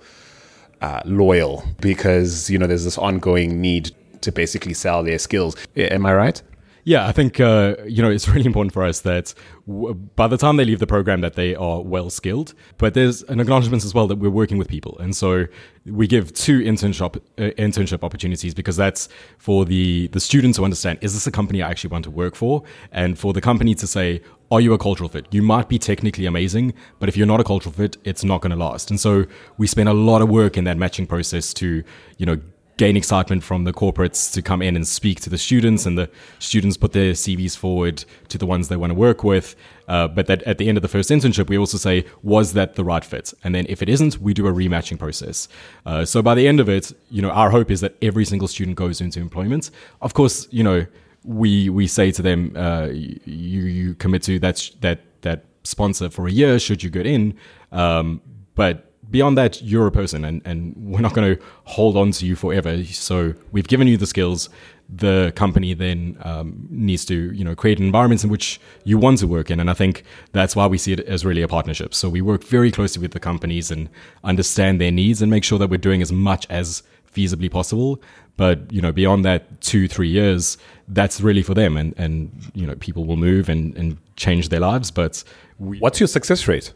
uh, 0.82 1.00
loyal 1.06 1.64
because 1.80 2.50
you 2.50 2.58
know 2.58 2.66
there's 2.66 2.84
this 2.84 2.98
ongoing 2.98 3.60
need 3.60 3.92
to 4.20 4.32
basically 4.32 4.74
sell 4.74 5.02
their 5.02 5.18
skills. 5.18 5.56
Am 5.76 6.04
I 6.04 6.14
right? 6.14 6.42
Yeah, 6.84 7.06
I 7.06 7.12
think 7.12 7.38
uh, 7.38 7.76
you 7.86 8.02
know 8.02 8.10
it's 8.10 8.28
really 8.34 8.46
important 8.46 8.72
for 8.72 8.82
us 8.82 9.00
that 9.02 9.32
w- 9.68 9.94
by 9.94 10.26
the 10.26 10.36
time 10.36 10.56
they 10.56 10.64
leave 10.64 10.80
the 10.80 10.86
program, 10.86 11.20
that 11.20 11.34
they 11.34 11.54
are 11.54 11.80
well 11.80 12.10
skilled. 12.10 12.54
But 12.78 12.94
there's 12.94 13.22
an 13.24 13.38
acknowledgement 13.38 13.84
as 13.84 13.94
well 13.94 14.08
that 14.08 14.16
we're 14.16 14.30
working 14.30 14.58
with 14.58 14.68
people, 14.68 14.98
and 14.98 15.14
so 15.14 15.46
we 15.86 16.06
give 16.08 16.32
two 16.32 16.60
internship 16.60 17.16
uh, 17.38 17.50
internship 17.56 18.02
opportunities 18.02 18.52
because 18.54 18.76
that's 18.76 19.08
for 19.38 19.64
the 19.64 20.08
the 20.08 20.20
student 20.20 20.56
to 20.56 20.64
understand: 20.64 20.98
is 21.02 21.14
this 21.14 21.26
a 21.26 21.30
company 21.30 21.62
I 21.62 21.70
actually 21.70 21.90
want 21.90 22.04
to 22.04 22.10
work 22.10 22.34
for? 22.34 22.64
And 22.90 23.16
for 23.16 23.32
the 23.32 23.40
company 23.40 23.76
to 23.76 23.86
say, 23.86 24.20
are 24.52 24.60
you 24.60 24.74
a 24.74 24.78
cultural 24.78 25.08
fit? 25.08 25.26
You 25.30 25.40
might 25.40 25.70
be 25.70 25.78
technically 25.78 26.26
amazing, 26.26 26.74
but 26.98 27.08
if 27.08 27.16
you're 27.16 27.26
not 27.26 27.40
a 27.40 27.44
cultural 27.44 27.72
fit, 27.72 27.96
it's 28.04 28.22
not 28.22 28.42
going 28.42 28.50
to 28.50 28.56
last. 28.56 28.90
And 28.90 29.00
so 29.00 29.24
we 29.56 29.66
spend 29.66 29.88
a 29.88 29.94
lot 29.94 30.20
of 30.20 30.28
work 30.28 30.58
in 30.58 30.64
that 30.64 30.76
matching 30.76 31.06
process 31.06 31.54
to 31.54 31.82
you 32.18 32.26
know 32.26 32.38
gain 32.76 32.94
excitement 32.94 33.42
from 33.42 33.64
the 33.64 33.72
corporates 33.72 34.30
to 34.32 34.42
come 34.42 34.60
in 34.60 34.76
and 34.76 34.86
speak 34.86 35.20
to 35.20 35.30
the 35.30 35.38
students, 35.38 35.86
and 35.86 35.96
the 35.96 36.10
students 36.38 36.76
put 36.76 36.92
their 36.92 37.12
CVs 37.12 37.56
forward 37.56 38.04
to 38.28 38.36
the 38.36 38.44
ones 38.44 38.68
they 38.68 38.76
want 38.76 38.90
to 38.90 38.94
work 38.94 39.24
with. 39.24 39.56
Uh, 39.88 40.06
but 40.06 40.26
that 40.26 40.42
at 40.42 40.58
the 40.58 40.68
end 40.68 40.76
of 40.76 40.82
the 40.82 40.88
first 40.88 41.08
internship, 41.08 41.48
we 41.48 41.56
also 41.56 41.78
say, 41.78 42.04
was 42.22 42.52
that 42.52 42.74
the 42.74 42.84
right 42.84 43.04
fit? 43.06 43.32
And 43.42 43.54
then 43.54 43.64
if 43.70 43.80
it 43.80 43.88
isn't, 43.88 44.18
we 44.18 44.34
do 44.34 44.46
a 44.46 44.52
rematching 44.52 44.98
process. 44.98 45.48
Uh, 45.86 46.04
so 46.04 46.20
by 46.20 46.34
the 46.34 46.46
end 46.46 46.60
of 46.60 46.68
it, 46.68 46.92
you 47.10 47.22
know, 47.22 47.30
our 47.30 47.50
hope 47.50 47.70
is 47.70 47.80
that 47.80 47.94
every 48.02 48.26
single 48.26 48.48
student 48.48 48.76
goes 48.76 49.00
into 49.00 49.18
employment. 49.18 49.70
Of 50.02 50.12
course, 50.12 50.46
you 50.50 50.62
know, 50.62 50.86
we 51.24 51.68
we 51.68 51.86
say 51.86 52.10
to 52.12 52.22
them, 52.22 52.52
uh, 52.56 52.88
you 52.90 53.62
you 53.62 53.94
commit 53.94 54.22
to 54.24 54.38
that 54.40 54.70
that 54.80 55.00
that 55.22 55.44
sponsor 55.64 56.10
for 56.10 56.26
a 56.26 56.30
year 56.30 56.58
should 56.58 56.82
you 56.82 56.90
get 56.90 57.06
in, 57.06 57.34
um, 57.70 58.20
but 58.54 58.92
beyond 59.10 59.36
that, 59.38 59.62
you're 59.62 59.86
a 59.86 59.92
person, 59.92 60.24
and 60.24 60.42
and 60.44 60.74
we're 60.76 61.00
not 61.00 61.14
going 61.14 61.36
to 61.36 61.42
hold 61.64 61.96
on 61.96 62.10
to 62.12 62.26
you 62.26 62.34
forever. 62.34 62.82
So 62.84 63.34
we've 63.52 63.68
given 63.68 63.86
you 63.86 63.96
the 63.96 64.06
skills. 64.06 64.48
The 64.94 65.32
company 65.36 65.72
then 65.72 66.18
um, 66.22 66.66
needs 66.68 67.04
to 67.06 67.32
you 67.32 67.44
know 67.44 67.54
create 67.54 67.78
environments 67.78 68.24
in 68.24 68.30
which 68.30 68.60
you 68.84 68.98
want 68.98 69.18
to 69.20 69.26
work 69.26 69.50
in, 69.50 69.60
and 69.60 69.70
I 69.70 69.74
think 69.74 70.04
that's 70.32 70.56
why 70.56 70.66
we 70.66 70.76
see 70.76 70.92
it 70.92 71.00
as 71.00 71.24
really 71.24 71.42
a 71.42 71.48
partnership. 71.48 71.94
So 71.94 72.08
we 72.08 72.20
work 72.20 72.44
very 72.44 72.70
closely 72.70 73.00
with 73.00 73.12
the 73.12 73.20
companies 73.20 73.70
and 73.70 73.88
understand 74.24 74.80
their 74.80 74.90
needs 74.90 75.22
and 75.22 75.30
make 75.30 75.44
sure 75.44 75.58
that 75.58 75.70
we're 75.70 75.78
doing 75.78 76.02
as 76.02 76.12
much 76.12 76.46
as 76.50 76.82
feasibly 77.14 77.50
possible. 77.50 78.02
But 78.36 78.72
you 78.72 78.80
know, 78.80 78.92
beyond 78.92 79.24
that, 79.24 79.60
two 79.60 79.88
three 79.88 80.08
years, 80.08 80.58
that's 80.88 81.20
really 81.20 81.42
for 81.42 81.54
them, 81.54 81.76
and 81.76 81.94
and 81.96 82.30
you 82.54 82.66
know, 82.66 82.74
people 82.76 83.04
will 83.04 83.16
move 83.16 83.48
and 83.48 83.76
and 83.76 83.98
change 84.16 84.48
their 84.48 84.60
lives. 84.60 84.90
But 84.90 85.22
we, 85.58 85.78
what's 85.78 86.00
your 86.00 86.08
success 86.08 86.48
rate? 86.48 86.72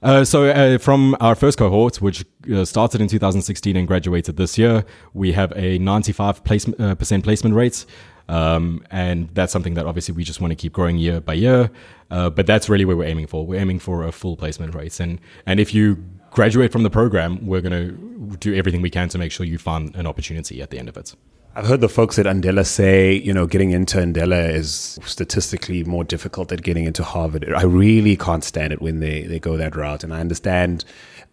Uh, 0.00 0.24
so, 0.24 0.44
uh, 0.44 0.78
from 0.78 1.16
our 1.20 1.34
first 1.34 1.58
cohort, 1.58 2.00
which 2.00 2.24
uh, 2.52 2.64
started 2.64 3.00
in 3.00 3.08
2016 3.08 3.76
and 3.76 3.88
graduated 3.88 4.36
this 4.36 4.56
year, 4.56 4.84
we 5.12 5.32
have 5.32 5.52
a 5.56 5.78
95 5.78 6.44
place, 6.44 6.68
uh, 6.78 6.94
percent 6.94 7.24
placement 7.24 7.54
rate. 7.54 7.84
Um, 8.28 8.84
and 8.90 9.30
that's 9.32 9.52
something 9.52 9.74
that 9.74 9.86
obviously 9.86 10.14
we 10.14 10.22
just 10.22 10.40
want 10.40 10.50
to 10.52 10.54
keep 10.54 10.72
growing 10.72 10.98
year 10.98 11.20
by 11.20 11.32
year. 11.32 11.70
Uh, 12.10 12.30
but 12.30 12.46
that's 12.46 12.68
really 12.68 12.84
where 12.84 12.96
we're 12.96 13.08
aiming 13.08 13.26
for. 13.26 13.46
We're 13.46 13.60
aiming 13.60 13.80
for 13.80 14.04
a 14.04 14.12
full 14.12 14.36
placement 14.36 14.74
rate. 14.74 15.00
And, 15.00 15.18
and 15.46 15.58
if 15.58 15.74
you 15.74 16.04
graduate 16.38 16.70
from 16.70 16.84
the 16.84 16.90
program, 16.90 17.44
we're 17.44 17.60
going 17.60 17.72
to 17.72 18.36
do 18.36 18.54
everything 18.54 18.80
we 18.80 18.88
can 18.88 19.08
to 19.08 19.18
make 19.18 19.32
sure 19.32 19.44
you 19.44 19.58
find 19.58 19.92
an 19.96 20.06
opportunity 20.06 20.62
at 20.62 20.70
the 20.70 20.78
end 20.78 20.88
of 20.88 20.96
it. 20.96 21.12
I've 21.56 21.66
heard 21.66 21.80
the 21.80 21.88
folks 21.88 22.16
at 22.16 22.26
Andela 22.26 22.64
say, 22.64 23.12
you 23.12 23.34
know, 23.34 23.44
getting 23.44 23.72
into 23.72 23.98
Andela 23.98 24.48
is 24.48 25.00
statistically 25.04 25.82
more 25.82 26.04
difficult 26.04 26.50
than 26.50 26.60
getting 26.60 26.84
into 26.84 27.02
Harvard. 27.02 27.52
I 27.52 27.64
really 27.64 28.16
can't 28.16 28.44
stand 28.44 28.72
it 28.72 28.80
when 28.80 29.00
they, 29.00 29.22
they 29.22 29.40
go 29.40 29.56
that 29.56 29.74
route. 29.74 30.04
And 30.04 30.14
I 30.14 30.20
understand, 30.20 30.84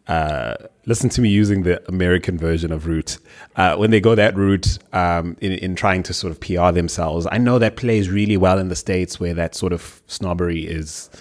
uh, 0.08 0.56
listen 0.88 1.12
to 1.12 1.22
me 1.22 1.30
using 1.30 1.62
the 1.62 1.88
American 1.88 2.40
version 2.40 2.72
of 2.72 2.88
route. 2.88 3.20
Uh, 3.56 3.76
when 3.76 3.92
they 3.92 4.02
go 4.02 4.16
that 4.16 4.36
route 4.36 4.80
um, 4.92 5.38
in, 5.40 5.52
in 5.52 5.76
trying 5.76 6.02
to 6.02 6.16
sort 6.16 6.32
of 6.32 6.40
PR 6.40 6.72
themselves, 6.72 7.28
I 7.32 7.38
know 7.38 7.60
that 7.60 7.76
plays 7.76 8.10
really 8.10 8.38
well 8.38 8.58
in 8.58 8.70
the 8.70 8.76
States 8.76 9.20
where 9.20 9.36
that 9.36 9.54
sort 9.54 9.72
of 9.72 10.02
snobbery 10.08 10.66
is 10.66 11.12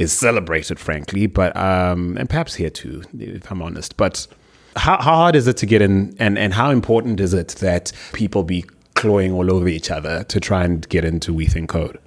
is 0.00 0.12
celebrated, 0.14 0.80
frankly, 0.80 1.26
but 1.26 1.54
um, 1.56 2.16
and 2.16 2.28
perhaps 2.28 2.54
here 2.54 2.70
too, 2.70 3.02
if 3.18 3.50
I'm 3.52 3.60
honest. 3.60 3.98
But 3.98 4.26
how, 4.74 4.96
how 4.96 5.14
hard 5.14 5.36
is 5.36 5.46
it 5.46 5.58
to 5.58 5.66
get 5.66 5.82
in, 5.82 6.16
and 6.18 6.38
and 6.38 6.54
how 6.54 6.70
important 6.70 7.20
is 7.20 7.34
it 7.34 7.48
that 7.60 7.92
people 8.14 8.42
be 8.42 8.64
clawing 8.94 9.32
all 9.32 9.52
over 9.52 9.68
each 9.68 9.90
other 9.90 10.24
to 10.24 10.40
try 10.40 10.64
and 10.64 10.88
get 10.88 11.04
into 11.04 11.34
We 11.34 11.46
Think 11.46 11.68
Code? 11.68 11.98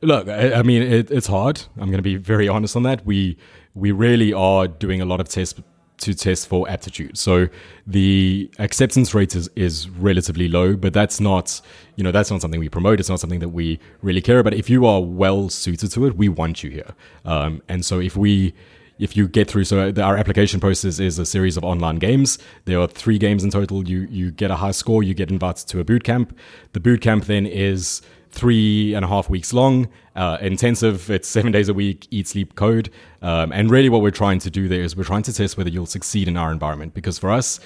Look, 0.00 0.28
I, 0.28 0.54
I 0.54 0.62
mean, 0.62 0.82
it, 0.82 1.10
it's 1.10 1.26
hard. 1.26 1.60
I'm 1.76 1.88
going 1.90 1.98
to 1.98 2.02
be 2.02 2.16
very 2.16 2.48
honest 2.48 2.74
on 2.74 2.84
that. 2.84 3.04
We 3.04 3.36
we 3.74 3.92
really 3.92 4.32
are 4.32 4.66
doing 4.66 5.02
a 5.02 5.04
lot 5.04 5.20
of 5.20 5.28
tests 5.28 5.60
to 6.00 6.14
test 6.14 6.48
for 6.48 6.68
aptitude. 6.68 7.16
So 7.16 7.48
the 7.86 8.50
acceptance 8.58 9.14
rate 9.14 9.34
is, 9.34 9.48
is 9.56 9.88
relatively 9.88 10.48
low, 10.48 10.76
but 10.76 10.92
that's 10.92 11.20
not, 11.20 11.60
you 11.96 12.04
know, 12.04 12.12
that's 12.12 12.30
not 12.30 12.40
something 12.40 12.60
we 12.60 12.68
promote. 12.68 13.00
It's 13.00 13.08
not 13.08 13.20
something 13.20 13.40
that 13.40 13.50
we 13.50 13.78
really 14.02 14.20
care 14.20 14.38
about. 14.38 14.54
If 14.54 14.68
you 14.68 14.86
are 14.86 15.00
well 15.00 15.48
suited 15.48 15.90
to 15.92 16.06
it, 16.06 16.16
we 16.16 16.28
want 16.28 16.62
you 16.62 16.70
here. 16.70 16.94
Um, 17.24 17.62
and 17.68 17.84
so 17.84 18.00
if 18.00 18.16
we, 18.16 18.54
if 18.98 19.16
you 19.16 19.28
get 19.28 19.48
through, 19.48 19.64
so 19.64 19.92
our 20.02 20.16
application 20.16 20.60
process 20.60 21.00
is 21.00 21.18
a 21.18 21.24
series 21.24 21.56
of 21.56 21.64
online 21.64 21.96
games. 21.96 22.38
There 22.66 22.78
are 22.78 22.86
three 22.86 23.16
games 23.16 23.42
in 23.42 23.50
total. 23.50 23.88
You 23.88 24.06
you 24.10 24.30
get 24.30 24.50
a 24.50 24.56
high 24.56 24.72
score, 24.72 25.02
you 25.02 25.14
get 25.14 25.30
invited 25.30 25.66
to 25.68 25.80
a 25.80 25.84
boot 25.84 26.04
camp. 26.04 26.36
The 26.74 26.80
boot 26.80 27.00
camp 27.00 27.24
then 27.24 27.46
is 27.46 28.02
three 28.30 28.94
and 28.94 29.04
a 29.04 29.08
half 29.08 29.28
weeks 29.28 29.52
long, 29.52 29.88
uh, 30.16 30.38
intensive. 30.40 31.10
It's 31.10 31.28
seven 31.28 31.52
days 31.52 31.68
a 31.68 31.74
week, 31.74 32.06
eat, 32.10 32.28
sleep, 32.28 32.54
code. 32.54 32.90
Um, 33.22 33.52
and 33.52 33.70
really, 33.70 33.88
what 33.88 34.02
we're 34.02 34.10
trying 34.10 34.38
to 34.40 34.50
do 34.50 34.68
there 34.68 34.82
is 34.82 34.96
we're 34.96 35.04
trying 35.04 35.22
to 35.22 35.32
test 35.32 35.56
whether 35.56 35.70
you'll 35.70 35.86
succeed 35.86 36.28
in 36.28 36.36
our 36.36 36.52
environment. 36.52 36.94
Because 36.94 37.18
for 37.18 37.30
us, 37.30 37.60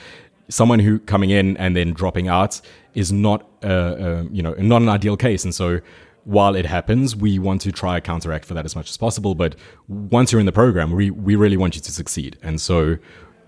someone 0.49 0.78
who 0.78 0.99
coming 0.99 1.30
in 1.30 1.56
and 1.56 1.76
then 1.76 1.92
dropping 1.92 2.28
out 2.28 2.61
is 2.94 3.12
not, 3.12 3.49
uh, 3.62 3.66
uh, 3.66 4.25
you 4.30 4.42
know, 4.42 4.54
not 4.54 4.83
an 4.83 4.88
ideal 4.88 5.16
case. 5.16 5.44
And 5.44 5.54
so, 5.54 5.80
while 6.25 6.54
it 6.54 6.64
happens, 6.64 7.14
we 7.14 7.38
want 7.38 7.61
to 7.62 7.73
try 7.73 8.00
counteract 8.00 8.47
for 8.47 8.54
that 8.54 8.64
as 8.64 8.75
much 8.75 8.88
as 8.88 8.97
possible. 8.97 9.35
But 9.35 9.56
once 9.88 10.33
you're 10.33 10.40
in 10.40 10.47
the 10.47 10.52
program, 10.52 10.92
we 10.92 11.11
we 11.11 11.37
really 11.37 11.56
want 11.56 11.75
you 11.76 11.83
to 11.83 11.92
succeed. 11.92 12.38
And 12.42 12.61
so 12.61 12.97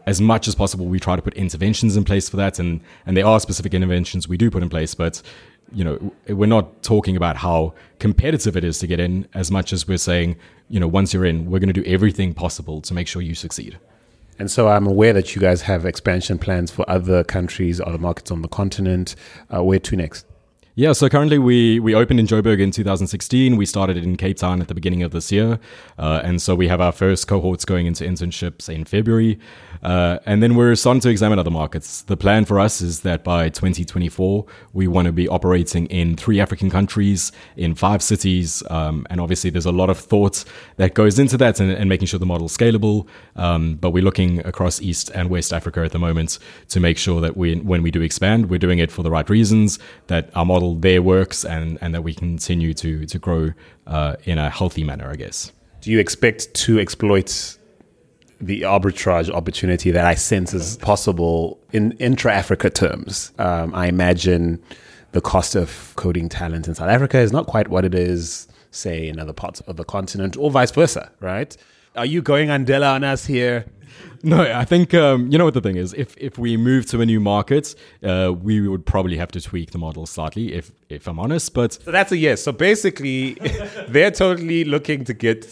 as 0.07 0.21
much 0.21 0.47
as 0.47 0.55
possible, 0.55 0.87
we 0.87 1.01
try 1.01 1.17
to 1.17 1.23
put 1.23 1.35
interventions 1.35 1.97
in 1.97 2.05
place 2.05 2.29
for 2.29 2.37
that, 2.37 2.59
and 2.59 2.81
and 3.07 3.17
there 3.17 3.27
are 3.27 3.41
specific 3.41 3.75
interventions 3.75 4.29
we 4.29 4.37
do 4.37 4.51
put 4.51 4.63
in 4.63 4.69
place. 4.69 4.95
But 4.95 5.21
you 5.73 5.85
know, 5.85 6.13
we're 6.29 6.47
not 6.47 6.83
talking 6.83 7.17
about 7.17 7.37
how 7.37 7.75
competitive 7.99 8.57
it 8.57 8.65
is 8.65 8.79
to 8.79 8.87
get 8.87 9.01
in 9.01 9.27
as 9.35 9.51
much 9.51 9.73
as 9.73 9.87
we're 9.89 9.99
saying, 9.99 10.37
you 10.69 10.81
know, 10.81 10.89
once 10.89 11.13
you're 11.13 11.25
in, 11.25 11.51
we're 11.51 11.59
going 11.59 11.73
to 11.73 11.81
do 11.81 11.85
everything 11.85 12.35
possible 12.35 12.81
to 12.83 12.95
make 12.95 13.09
sure 13.09 13.23
you 13.23 13.35
succeed. 13.35 13.79
And 14.39 14.51
so 14.51 14.69
I'm 14.69 14.87
aware 14.87 15.13
that 15.13 15.35
you 15.35 15.41
guys 15.41 15.63
have 15.63 15.87
expansion 15.87 16.39
plans 16.39 16.71
for 16.71 16.89
other 16.91 17.25
countries, 17.25 17.81
other 17.81 17.99
markets 17.99 18.31
on 18.31 18.43
the 18.43 18.49
continent. 18.49 19.17
Uh, 19.53 19.65
where 19.65 19.79
to 19.79 19.97
next? 19.97 20.27
Yeah, 20.79 20.93
so 20.93 21.09
currently 21.09 21.39
we, 21.39 21.81
we 21.81 21.95
opened 21.95 22.21
in 22.21 22.27
Joburg 22.27 22.61
in 22.61 22.71
2016. 22.71 23.57
We 23.57 23.65
started 23.65 23.97
in 23.97 24.17
Cape 24.17 24.37
Town 24.37 24.61
at 24.61 24.69
the 24.69 24.75
beginning 24.75 25.03
of 25.03 25.11
this 25.11 25.33
year. 25.33 25.59
Uh, 25.99 26.21
and 26.23 26.43
so 26.43 26.55
we 26.55 26.69
have 26.69 26.83
our 26.83 26.93
first 26.93 27.27
cohorts 27.27 27.65
going 27.65 27.87
into 27.87 28.05
internships 28.05 28.69
in 28.69 28.85
February. 28.85 29.39
Uh, 29.87 30.19
and 30.27 30.43
then 30.43 30.57
we're 30.57 30.75
starting 30.75 31.01
to 31.01 31.09
examine 31.09 31.39
other 31.39 31.51
markets. 31.51 32.03
The 32.03 32.17
plan 32.17 32.45
for 32.45 32.59
us 32.59 32.83
is 32.83 33.01
that 33.01 33.25
by 33.25 33.49
2024, 33.49 34.45
we 34.73 34.89
want 34.89 35.07
to 35.07 35.13
be 35.13 35.29
operating 35.29 35.87
in 35.87 36.17
three 36.17 36.41
African 36.41 36.71
countries, 36.71 37.33
in 37.57 37.75
five 37.75 38.03
cities. 38.03 38.63
Um, 38.69 39.07
and 39.09 39.21
obviously, 39.21 39.49
there's 39.49 39.65
a 39.65 39.73
lot 39.73 39.89
of 39.89 39.99
thought 39.99 40.45
that 40.77 40.95
goes 40.95 41.19
into 41.19 41.39
that 41.39 41.61
and, 41.61 41.71
and 41.71 41.89
making 41.89 42.07
sure 42.09 42.19
the 42.19 42.27
model 42.27 42.47
is 42.47 42.57
scalable. 42.57 43.07
Um, 43.37 43.77
but 43.77 43.93
we're 43.93 44.05
looking 44.05 44.45
across 44.45 44.83
East 44.83 45.11
and 45.15 45.31
West 45.31 45.53
Africa 45.53 45.81
at 45.83 45.93
the 45.93 46.01
moment 46.01 46.41
to 46.71 46.81
make 46.81 46.99
sure 46.99 47.21
that 47.21 47.37
we, 47.37 47.55
when 47.55 47.83
we 47.83 47.93
do 47.93 48.03
expand, 48.03 48.51
we're 48.51 48.59
doing 48.59 48.81
it 48.81 48.91
for 48.91 49.05
the 49.05 49.11
right 49.11 49.31
reasons, 49.31 49.79
that 50.09 50.31
our 50.35 50.45
model 50.45 50.67
model 50.67 50.81
there 50.81 51.03
works 51.03 51.45
and, 51.45 51.79
and 51.81 51.95
that 51.95 52.03
we 52.03 52.15
continue 52.15 52.75
to, 52.75 53.07
to 53.07 53.19
grow 53.19 53.53
uh, 53.87 54.17
in 54.25 54.39
a 54.39 54.51
healthy 54.51 54.85
manner, 54.85 55.09
I 55.11 55.17
guess. 55.17 55.53
Do 55.81 55.91
you 55.91 55.99
expect 55.99 56.53
to 56.55 56.79
exploit 56.81 57.59
the 58.41 58.63
arbitrage 58.63 59.31
opportunity 59.31 59.91
that 59.91 60.05
I 60.05 60.15
sense 60.15 60.53
is 60.53 60.77
possible 60.79 61.59
in 61.73 61.93
intra 61.93 62.35
Africa 62.35 62.71
terms? 62.71 63.33
Um, 63.39 63.75
I 63.75 63.87
imagine 63.87 64.63
the 65.13 65.21
cost 65.21 65.55
of 65.55 65.93
coding 65.97 66.29
talent 66.29 66.69
in 66.69 66.75
South 66.75 66.91
Africa 66.91 67.19
is 67.19 67.33
not 67.33 67.47
quite 67.47 67.69
what 67.69 67.85
it 67.85 67.95
is, 67.95 68.49
say, 68.71 69.09
in 69.09 69.19
other 69.19 69.33
parts 69.33 69.61
of 69.61 69.77
the 69.77 69.85
continent, 69.85 70.37
or 70.37 70.51
vice 70.51 70.71
versa, 70.71 71.11
right? 71.21 71.57
Are 71.97 72.07
you 72.07 72.21
going 72.21 72.49
Andela 72.49 72.95
on 72.95 73.05
us 73.05 73.25
here? 73.25 73.65
No, 74.23 74.43
I 74.43 74.65
think 74.65 74.93
um, 74.93 75.31
you 75.31 75.39
know 75.39 75.45
what 75.45 75.55
the 75.55 75.61
thing 75.61 75.77
is. 75.77 75.95
If 75.95 76.17
if 76.19 76.37
we 76.37 76.57
move 76.57 76.87
to 76.87 77.01
a 77.01 77.07
new 77.07 77.21
market, 77.21 77.75
uh, 78.03 78.33
we 78.33 78.67
would 78.67 78.85
probably 78.85 79.17
have 79.17 79.31
to 79.33 79.41
tweak 79.41 79.71
the 79.71 79.79
model 79.79 80.07
slightly. 80.07 80.53
If 80.53 80.73
if 80.89 81.07
I'm 81.07 81.19
honest, 81.19 81.55
but 81.55 81.75
so 81.75 81.91
that's 81.91 82.13
a 82.13 82.17
yes. 82.17 82.43
So 82.43 82.53
basically, 82.53 83.35
they're 83.89 84.11
totally 84.11 84.65
looking 84.65 85.05
to 85.05 85.15
get 85.15 85.47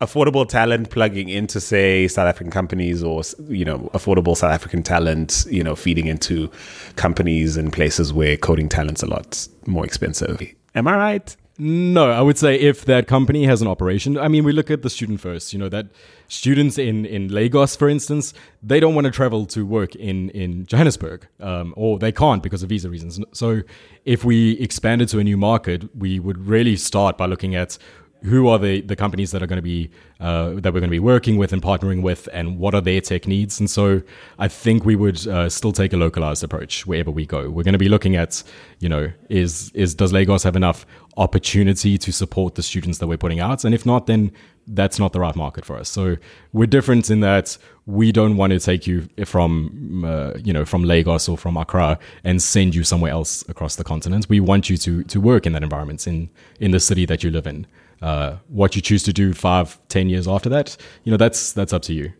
affordable 0.00 0.48
talent 0.48 0.90
plugging 0.90 1.28
into 1.28 1.60
say 1.60 2.08
South 2.08 2.26
African 2.26 2.50
companies 2.50 3.02
or 3.02 3.22
you 3.48 3.64
know 3.64 3.90
affordable 3.94 4.36
South 4.36 4.52
African 4.52 4.82
talent 4.82 5.44
you 5.50 5.62
know 5.62 5.76
feeding 5.76 6.06
into 6.06 6.50
companies 6.96 7.56
and 7.56 7.72
places 7.72 8.12
where 8.12 8.36
coding 8.36 8.68
talent's 8.68 9.02
a 9.02 9.06
lot 9.06 9.46
more 9.66 9.84
expensive. 9.84 10.42
Am 10.74 10.88
I 10.88 10.96
right? 10.96 11.36
No, 11.58 12.10
I 12.10 12.22
would 12.22 12.38
say 12.38 12.58
if 12.58 12.86
that 12.86 13.06
company 13.06 13.44
has 13.44 13.60
an 13.60 13.68
operation, 13.68 14.16
I 14.16 14.26
mean, 14.28 14.42
we 14.42 14.52
look 14.52 14.70
at 14.70 14.82
the 14.82 14.88
student 14.88 15.20
first. 15.20 15.52
You 15.52 15.58
know 15.58 15.68
that 15.68 15.86
students 16.28 16.78
in 16.78 17.04
in 17.04 17.28
Lagos, 17.28 17.76
for 17.76 17.90
instance, 17.90 18.32
they 18.62 18.80
don't 18.80 18.94
want 18.94 19.04
to 19.04 19.10
travel 19.10 19.44
to 19.46 19.66
work 19.66 19.94
in 19.94 20.30
in 20.30 20.64
Johannesburg, 20.64 21.26
um, 21.40 21.74
or 21.76 21.98
they 21.98 22.10
can't 22.10 22.42
because 22.42 22.62
of 22.62 22.70
visa 22.70 22.88
reasons. 22.88 23.20
So, 23.32 23.60
if 24.06 24.24
we 24.24 24.52
expanded 24.52 25.08
to 25.10 25.18
a 25.18 25.24
new 25.24 25.36
market, 25.36 25.94
we 25.94 26.18
would 26.18 26.38
really 26.48 26.74
start 26.74 27.18
by 27.18 27.26
looking 27.26 27.54
at 27.54 27.76
who 28.24 28.48
are 28.48 28.58
the, 28.58 28.80
the 28.82 28.96
companies 28.96 29.30
that 29.32 29.42
are 29.42 29.46
going 29.46 29.58
to 29.58 29.62
be 29.62 29.90
uh, 30.20 30.50
that 30.50 30.72
we're 30.72 30.80
going 30.80 30.84
to 30.84 30.88
be 30.88 31.00
working 31.00 31.36
with 31.36 31.52
and 31.52 31.60
partnering 31.60 32.02
with, 32.02 32.28
and 32.32 32.58
what 32.58 32.74
are 32.74 32.80
their 32.80 33.00
tech 33.00 33.26
needs. 33.26 33.58
And 33.58 33.68
so 33.68 34.02
I 34.38 34.48
think 34.48 34.84
we 34.84 34.94
would 34.94 35.26
uh, 35.26 35.48
still 35.48 35.72
take 35.72 35.92
a 35.92 35.96
localized 35.96 36.44
approach 36.44 36.86
wherever 36.86 37.10
we 37.10 37.26
go. 37.26 37.50
We're 37.50 37.64
going 37.64 37.72
to 37.72 37.78
be 37.78 37.88
looking 37.88 38.14
at, 38.16 38.42
you 38.78 38.88
know, 38.88 39.10
is 39.28 39.70
is 39.74 39.94
does 39.94 40.12
Lagos 40.12 40.42
have 40.44 40.56
enough 40.56 40.86
opportunity 41.16 41.98
to 41.98 42.12
support 42.12 42.54
the 42.54 42.62
students 42.62 42.98
that 42.98 43.06
we're 43.06 43.18
putting 43.18 43.40
out, 43.40 43.64
and 43.64 43.74
if 43.74 43.84
not, 43.84 44.06
then 44.06 44.32
that's 44.66 44.98
not 44.98 45.12
the 45.12 45.20
right 45.20 45.34
market 45.34 45.64
for 45.64 45.76
us. 45.76 45.88
So 45.88 46.16
we're 46.52 46.66
different 46.66 47.10
in 47.10 47.20
that 47.20 47.58
we 47.86 48.12
don't 48.12 48.36
want 48.36 48.52
to 48.52 48.60
take 48.60 48.86
you 48.86 49.08
from 49.24 50.04
uh, 50.04 50.34
you 50.36 50.52
know 50.52 50.64
from 50.64 50.84
Lagos 50.84 51.28
or 51.28 51.36
from 51.36 51.56
Accra 51.56 51.98
and 52.22 52.40
send 52.40 52.74
you 52.74 52.84
somewhere 52.84 53.10
else 53.10 53.44
across 53.48 53.76
the 53.76 53.84
continent. 53.84 54.28
We 54.28 54.40
want 54.40 54.70
you 54.70 54.76
to 54.78 55.02
to 55.04 55.20
work 55.20 55.46
in 55.46 55.52
that 55.54 55.62
environment 55.62 56.06
in 56.06 56.30
in 56.60 56.70
the 56.70 56.80
city 56.80 57.06
that 57.06 57.24
you 57.24 57.30
live 57.30 57.46
in. 57.46 57.66
Uh, 58.02 58.36
what 58.48 58.74
you 58.74 58.82
choose 58.82 59.02
to 59.04 59.12
do 59.12 59.32
five, 59.32 59.78
ten 59.88 60.08
years 60.08 60.26
after 60.26 60.48
that, 60.48 60.76
you 61.04 61.10
know, 61.10 61.16
that's 61.16 61.52
that's 61.52 61.72
up 61.72 61.82
to 61.82 61.94
you. 61.94 62.12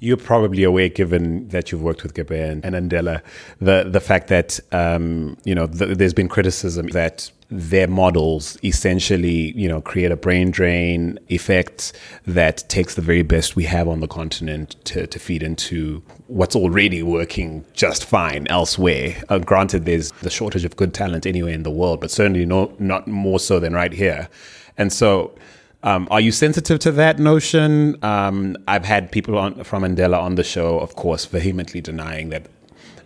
You're 0.00 0.16
probably 0.16 0.64
aware, 0.64 0.88
given 0.88 1.46
that 1.48 1.70
you've 1.70 1.82
worked 1.82 2.02
with 2.02 2.14
Gebeya 2.14 2.50
and, 2.50 2.64
and 2.64 2.90
Andela, 2.90 3.22
the 3.60 3.84
the 3.88 4.00
fact 4.00 4.28
that 4.28 4.58
um, 4.72 5.36
you 5.44 5.54
know 5.54 5.66
the, 5.66 5.94
there's 5.94 6.14
been 6.14 6.28
criticism 6.28 6.88
that 6.88 7.30
their 7.50 7.88
models 7.88 8.56
essentially, 8.62 9.52
you 9.56 9.68
know, 9.68 9.80
create 9.80 10.12
a 10.12 10.16
brain 10.16 10.50
drain 10.50 11.18
effect 11.28 11.92
that 12.26 12.64
takes 12.68 12.94
the 12.94 13.02
very 13.02 13.22
best 13.22 13.56
we 13.56 13.64
have 13.64 13.88
on 13.88 14.00
the 14.00 14.06
continent 14.06 14.76
to, 14.84 15.06
to 15.08 15.18
feed 15.18 15.42
into 15.42 16.00
what's 16.28 16.54
already 16.54 17.02
working 17.02 17.64
just 17.72 18.04
fine 18.04 18.46
elsewhere. 18.46 19.20
Uh, 19.28 19.38
granted, 19.38 19.84
there's 19.84 20.12
the 20.22 20.30
shortage 20.30 20.64
of 20.64 20.76
good 20.76 20.94
talent 20.94 21.26
anywhere 21.26 21.52
in 21.52 21.64
the 21.64 21.70
world, 21.70 22.00
but 22.00 22.10
certainly 22.10 22.46
no, 22.46 22.72
not 22.78 23.08
more 23.08 23.40
so 23.40 23.58
than 23.58 23.72
right 23.72 23.92
here. 23.92 24.28
And 24.80 24.90
so, 24.90 25.34
um, 25.82 26.08
are 26.10 26.22
you 26.22 26.32
sensitive 26.32 26.78
to 26.80 26.92
that 26.92 27.18
notion? 27.18 28.02
Um, 28.02 28.56
I've 28.66 28.86
had 28.86 29.12
people 29.12 29.36
on, 29.36 29.62
from 29.62 29.82
Andela 29.82 30.18
on 30.18 30.36
the 30.36 30.42
show, 30.42 30.78
of 30.80 30.96
course, 30.96 31.26
vehemently 31.26 31.82
denying 31.82 32.30
that 32.30 32.46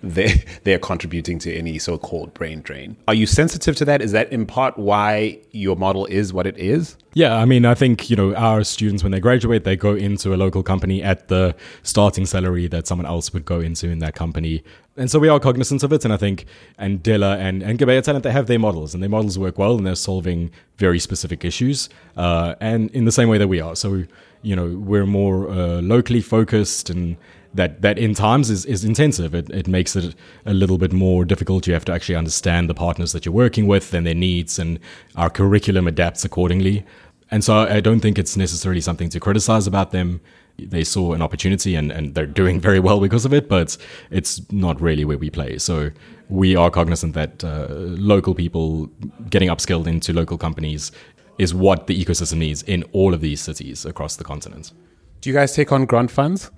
they 0.04 0.44
they're 0.64 0.78
contributing 0.78 1.38
to 1.40 1.54
any 1.54 1.78
so-called 1.78 2.34
brain 2.34 2.61
drain. 2.61 2.96
Are 3.08 3.14
you 3.14 3.26
sensitive 3.26 3.76
to 3.76 3.84
that? 3.87 4.02
Is 4.02 4.12
that 4.12 4.32
in 4.32 4.46
part 4.46 4.78
why 4.78 5.38
your 5.52 5.76
model 5.76 6.06
is 6.06 6.32
what 6.32 6.46
it 6.46 6.56
is? 6.58 6.96
Yeah, 7.14 7.37
I 7.37 7.44
mean, 7.44 7.64
I 7.64 7.75
think 7.75 8.11
you 8.11 8.16
know 8.16 8.34
our 8.34 8.64
students 8.64 9.02
when 9.02 9.12
they 9.12 9.20
graduate, 9.20 9.64
they 9.64 9.76
go 9.76 9.94
into 9.94 10.34
a 10.34 10.37
local 10.37 10.62
company 10.62 11.02
at 11.02 11.28
the 11.28 11.54
starting 11.82 12.26
salary 12.26 12.66
that 12.68 12.87
someone 12.87 13.06
else 13.06 13.32
would 13.32 13.44
go 13.44 13.61
into 13.61 13.88
in 13.88 14.00
that 14.00 14.14
company, 14.14 14.64
and 14.96 15.11
so 15.11 15.18
we 15.20 15.28
are 15.28 15.38
cognizant 15.38 15.84
of 15.84 15.92
it. 15.92 16.04
And 16.04 16.12
I 16.12 16.16
think 16.16 16.46
Andela 16.78 17.38
and 17.38 17.62
and 17.62 17.78
Gebeya 17.78 18.02
Talent 18.02 18.25
they 18.25 18.32
have 18.32 18.49
their 18.49 18.58
models, 18.58 18.94
and 18.94 19.02
their 19.02 19.11
models 19.11 19.38
work 19.38 19.58
well, 19.58 19.76
and 19.76 19.87
they're 19.87 19.94
solving 19.94 20.50
very 20.76 20.99
specific 20.99 21.44
issues, 21.44 21.88
uh, 22.16 22.56
and 22.61 22.90
in 22.90 23.04
the 23.04 23.12
same 23.12 23.28
way 23.28 23.38
that 23.38 23.49
we 23.49 23.61
are. 23.61 23.76
So 23.76 24.04
you 24.42 24.56
know 24.56 24.76
we're 24.76 25.06
more 25.06 25.49
uh, 25.49 25.80
locally 25.82 26.20
focused 26.20 26.90
and 26.90 27.16
that 27.54 27.82
that 27.82 27.99
in 27.99 28.14
times 28.14 28.50
is, 28.50 28.64
is 28.64 28.84
intensive. 28.84 29.34
It, 29.34 29.49
it 29.50 29.68
makes 29.68 29.96
it 29.96 30.14
a 30.44 30.52
little 30.52 30.78
bit 30.78 30.92
more 30.92 31.25
difficult. 31.25 31.66
You 31.66 31.75
have 31.75 31.84
to 31.87 31.92
actually 31.92 32.16
understand 32.16 32.68
the 32.68 32.75
partners 32.75 33.12
that 33.12 33.25
you're 33.25 33.34
working 33.34 33.66
with 33.66 33.94
and 33.94 34.06
their 34.06 34.14
needs, 34.14 34.58
and 34.58 34.78
our 35.16 35.30
curriculum 35.30 35.87
adapts 35.87 36.25
accordingly. 36.25 36.84
And 37.30 37.42
so 37.42 37.54
I 37.56 37.80
don't 37.80 38.00
think 38.00 38.18
it's 38.18 38.37
necessarily 38.37 38.80
something 38.80 39.08
to 39.08 39.18
criticize 39.18 39.66
about 39.66 39.90
them. 39.90 40.20
They 40.56 40.84
saw 40.84 41.14
an 41.14 41.23
opportunity 41.23 41.75
and, 41.75 41.90
and 41.90 42.14
they're 42.14 42.26
doing 42.26 42.61
very 42.61 42.78
well 42.78 43.00
because 43.00 43.25
of 43.25 43.32
it, 43.32 43.49
but 43.49 43.76
it's 44.11 44.40
not 44.52 44.80
really 44.80 45.04
where 45.04 45.18
we 45.18 45.30
play. 45.30 45.58
So 45.58 45.90
we 46.28 46.54
are 46.54 46.70
cognizant 46.70 47.14
that 47.14 47.42
uh, 47.42 47.66
local 47.70 48.34
people 48.34 48.87
getting 49.30 49.49
upskilled 49.49 49.87
into 49.87 50.12
local 50.12 50.38
companies 50.38 50.92
is 51.38 51.52
what 51.52 51.88
the 51.88 52.04
ecosystem 52.04 52.38
needs 52.38 52.62
in 52.62 52.84
all 52.92 53.14
of 53.14 53.20
these 53.20 53.40
cities 53.40 53.84
across 53.84 54.16
the 54.16 54.25
continent. 54.25 54.73
Do 55.20 55.30
you 55.30 55.34
guys 55.34 55.54
take 55.54 55.73
on 55.73 55.87
grant 55.87 56.11
funds? 56.11 56.50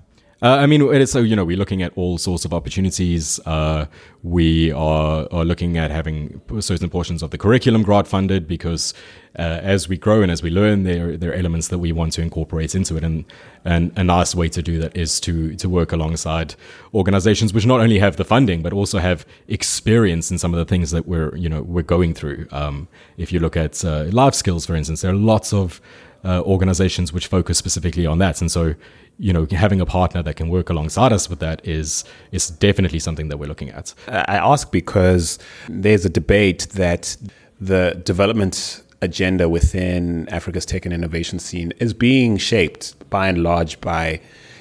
Uh, 0.43 0.49
I 0.49 0.67
mean, 0.67 1.07
so 1.07 1.21
you 1.21 1.35
know 1.35 1.47
we're 1.47 1.57
looking 1.57 1.83
at 1.83 1.93
all 1.97 2.19
sorts 2.19 2.45
of 2.45 2.53
opportunities. 2.53 3.41
Uh, 3.47 3.87
we 4.23 4.71
are 4.73 5.27
are 5.33 5.47
looking 5.47 5.79
at 5.79 5.91
having 5.91 6.43
certain 6.61 6.91
portions 6.91 7.23
of 7.23 7.31
the 7.31 7.39
curriculum 7.39 7.83
grant 7.83 8.07
funded 8.07 8.47
because 8.47 8.93
uh, 9.39 9.43
as 9.63 9.89
we 9.89 9.97
grow 9.97 10.21
and 10.21 10.31
as 10.31 10.43
we 10.43 10.51
learn, 10.51 10.83
there 10.83 11.17
there 11.17 11.31
are 11.31 11.35
elements 11.35 11.69
that 11.69 11.79
we 11.79 11.91
want 11.91 12.13
to 12.15 12.23
incorporate 12.23 12.75
into 12.75 12.99
it, 12.99 13.05
and 13.05 13.25
and 13.65 13.93
a 13.97 14.05
nice 14.05 14.35
way 14.35 14.51
to 14.51 14.61
do 14.61 14.79
that 14.79 14.95
is 14.95 15.21
to 15.21 15.55
to 15.57 15.71
work 15.71 15.93
alongside 15.93 16.55
organizations 16.93 17.55
which 17.55 17.65
not 17.65 17.81
only 17.81 17.99
have 17.99 18.17
the 18.17 18.25
funding 18.25 18.63
but 18.63 18.75
also 18.75 18.99
have 18.99 19.25
experience 19.49 20.31
in 20.31 20.37
some 20.37 20.53
of 20.53 20.59
the 20.59 20.67
things 20.67 20.91
that 20.91 21.09
we're 21.09 21.35
you 21.35 21.49
know 21.49 21.63
we're 21.63 21.81
going 21.81 22.13
through. 22.13 22.47
Um, 22.51 22.89
if 23.17 23.33
you 23.33 23.41
look 23.41 23.57
at 23.57 23.83
uh, 23.87 24.05
life 24.13 24.35
skills, 24.35 24.67
for 24.67 24.75
instance, 24.75 25.01
there 25.01 25.13
are 25.13 25.15
lots 25.15 25.55
of 25.55 25.81
uh, 26.27 26.43
organizations 26.43 27.13
which 27.13 27.27
focus 27.29 27.57
specifically 27.59 28.07
on 28.07 28.19
that, 28.19 28.41
and 28.41 28.51
so 28.51 28.75
you 29.19 29.33
know, 29.33 29.47
having 29.51 29.81
a 29.81 29.87
partner 29.87 30.23
that 30.23 30.37
can 30.37 30.49
work 30.49 30.69
alongside 30.69 31.13
us 31.13 31.31
with 31.31 31.39
that 31.39 31.67
is 31.67 32.05
is 32.33 32.51
definitely 32.51 32.99
something 32.99 33.29
that 33.29 33.39
we're 33.39 33.49
looking 33.49 33.71
at. 33.71 33.95
I 34.09 34.37
ask 34.37 34.71
because 34.71 35.39
there's 35.69 36.05
a 36.05 36.11
debate 36.11 36.69
that 36.75 37.17
the 37.61 38.01
development 38.05 38.83
agenda 39.03 39.49
within 39.49 40.29
Africa's 40.29 40.67
tech 40.67 40.85
and 40.85 40.93
innovation 40.93 41.39
scene 41.39 41.73
is 41.79 41.95
being 41.95 42.37
shaped 42.37 42.95
by 43.11 43.29
and 43.29 43.43
large 43.43 43.81
by, 43.81 44.21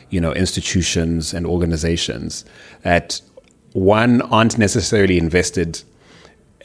you 0.10 0.22
know, 0.22 0.34
institutions 0.34 1.34
and 1.34 1.46
organizations 1.46 2.46
that 2.84 3.22
one 3.74 4.22
aren't 4.22 4.58
necessarily 4.58 5.18
invested 5.18 5.84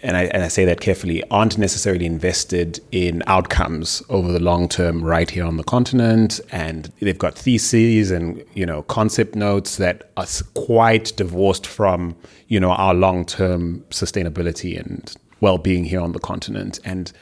and 0.02 0.16
I, 0.16 0.24
and 0.24 0.42
I 0.42 0.48
say 0.48 0.64
that 0.64 0.80
carefully, 0.80 1.22
aren't 1.30 1.58
necessarily 1.58 2.06
invested 2.06 2.80
in 2.90 3.22
outcomes 3.26 4.02
over 4.08 4.32
the 4.32 4.40
long 4.40 4.68
term 4.68 5.04
right 5.04 5.28
here 5.28 5.44
on 5.44 5.56
the 5.56 5.64
continent. 5.64 6.40
And 6.50 6.90
they've 7.00 7.18
got 7.18 7.34
theses 7.34 8.10
and, 8.10 8.42
you 8.54 8.64
know, 8.64 8.82
concept 8.84 9.34
notes 9.34 9.76
that 9.76 10.10
are 10.16 10.26
quite 10.54 11.12
divorced 11.16 11.66
from, 11.66 12.16
you 12.48 12.58
know, 12.58 12.70
our 12.70 12.94
long 12.94 13.24
term 13.24 13.84
sustainability 13.90 14.78
and 14.78 15.14
well 15.40 15.58
being 15.58 15.84
here 15.84 16.00
on 16.00 16.12
the 16.12 16.20
continent. 16.20 16.80
And, 16.84 17.12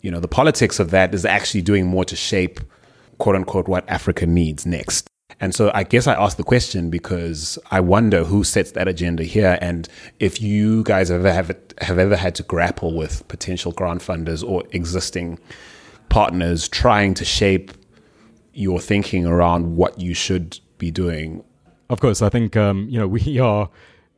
you 0.00 0.10
know, 0.10 0.20
the 0.20 0.28
politics 0.28 0.80
of 0.80 0.90
that 0.90 1.14
is 1.14 1.24
actually 1.24 1.62
doing 1.62 1.86
more 1.86 2.04
to 2.06 2.16
shape, 2.16 2.60
quote 3.18 3.36
unquote, 3.36 3.68
what 3.68 3.88
Africa 3.88 4.26
needs 4.26 4.64
next. 4.64 5.08
And 5.42 5.52
so 5.52 5.72
I 5.74 5.82
guess 5.82 6.06
I 6.06 6.14
asked 6.14 6.36
the 6.36 6.44
question 6.44 6.88
because 6.88 7.58
I 7.72 7.80
wonder 7.80 8.22
who 8.22 8.44
sets 8.44 8.70
that 8.72 8.86
agenda 8.86 9.24
here, 9.24 9.58
and 9.60 9.88
if 10.20 10.40
you 10.40 10.84
guys 10.84 11.08
have 11.08 11.26
ever 11.26 11.32
have, 11.34 11.56
have 11.80 11.98
ever 11.98 12.14
had 12.14 12.36
to 12.36 12.44
grapple 12.44 12.96
with 12.96 13.26
potential 13.26 13.72
grant 13.72 14.02
funders 14.02 14.48
or 14.48 14.62
existing 14.70 15.40
partners 16.10 16.68
trying 16.68 17.14
to 17.14 17.24
shape 17.24 17.72
your 18.54 18.78
thinking 18.78 19.26
around 19.26 19.74
what 19.74 19.98
you 19.98 20.14
should 20.14 20.60
be 20.78 20.92
doing. 20.92 21.42
Of 21.90 21.98
course, 21.98 22.22
I 22.22 22.28
think 22.28 22.56
um, 22.56 22.86
you 22.88 23.00
know 23.00 23.08
we 23.08 23.38
are 23.40 23.68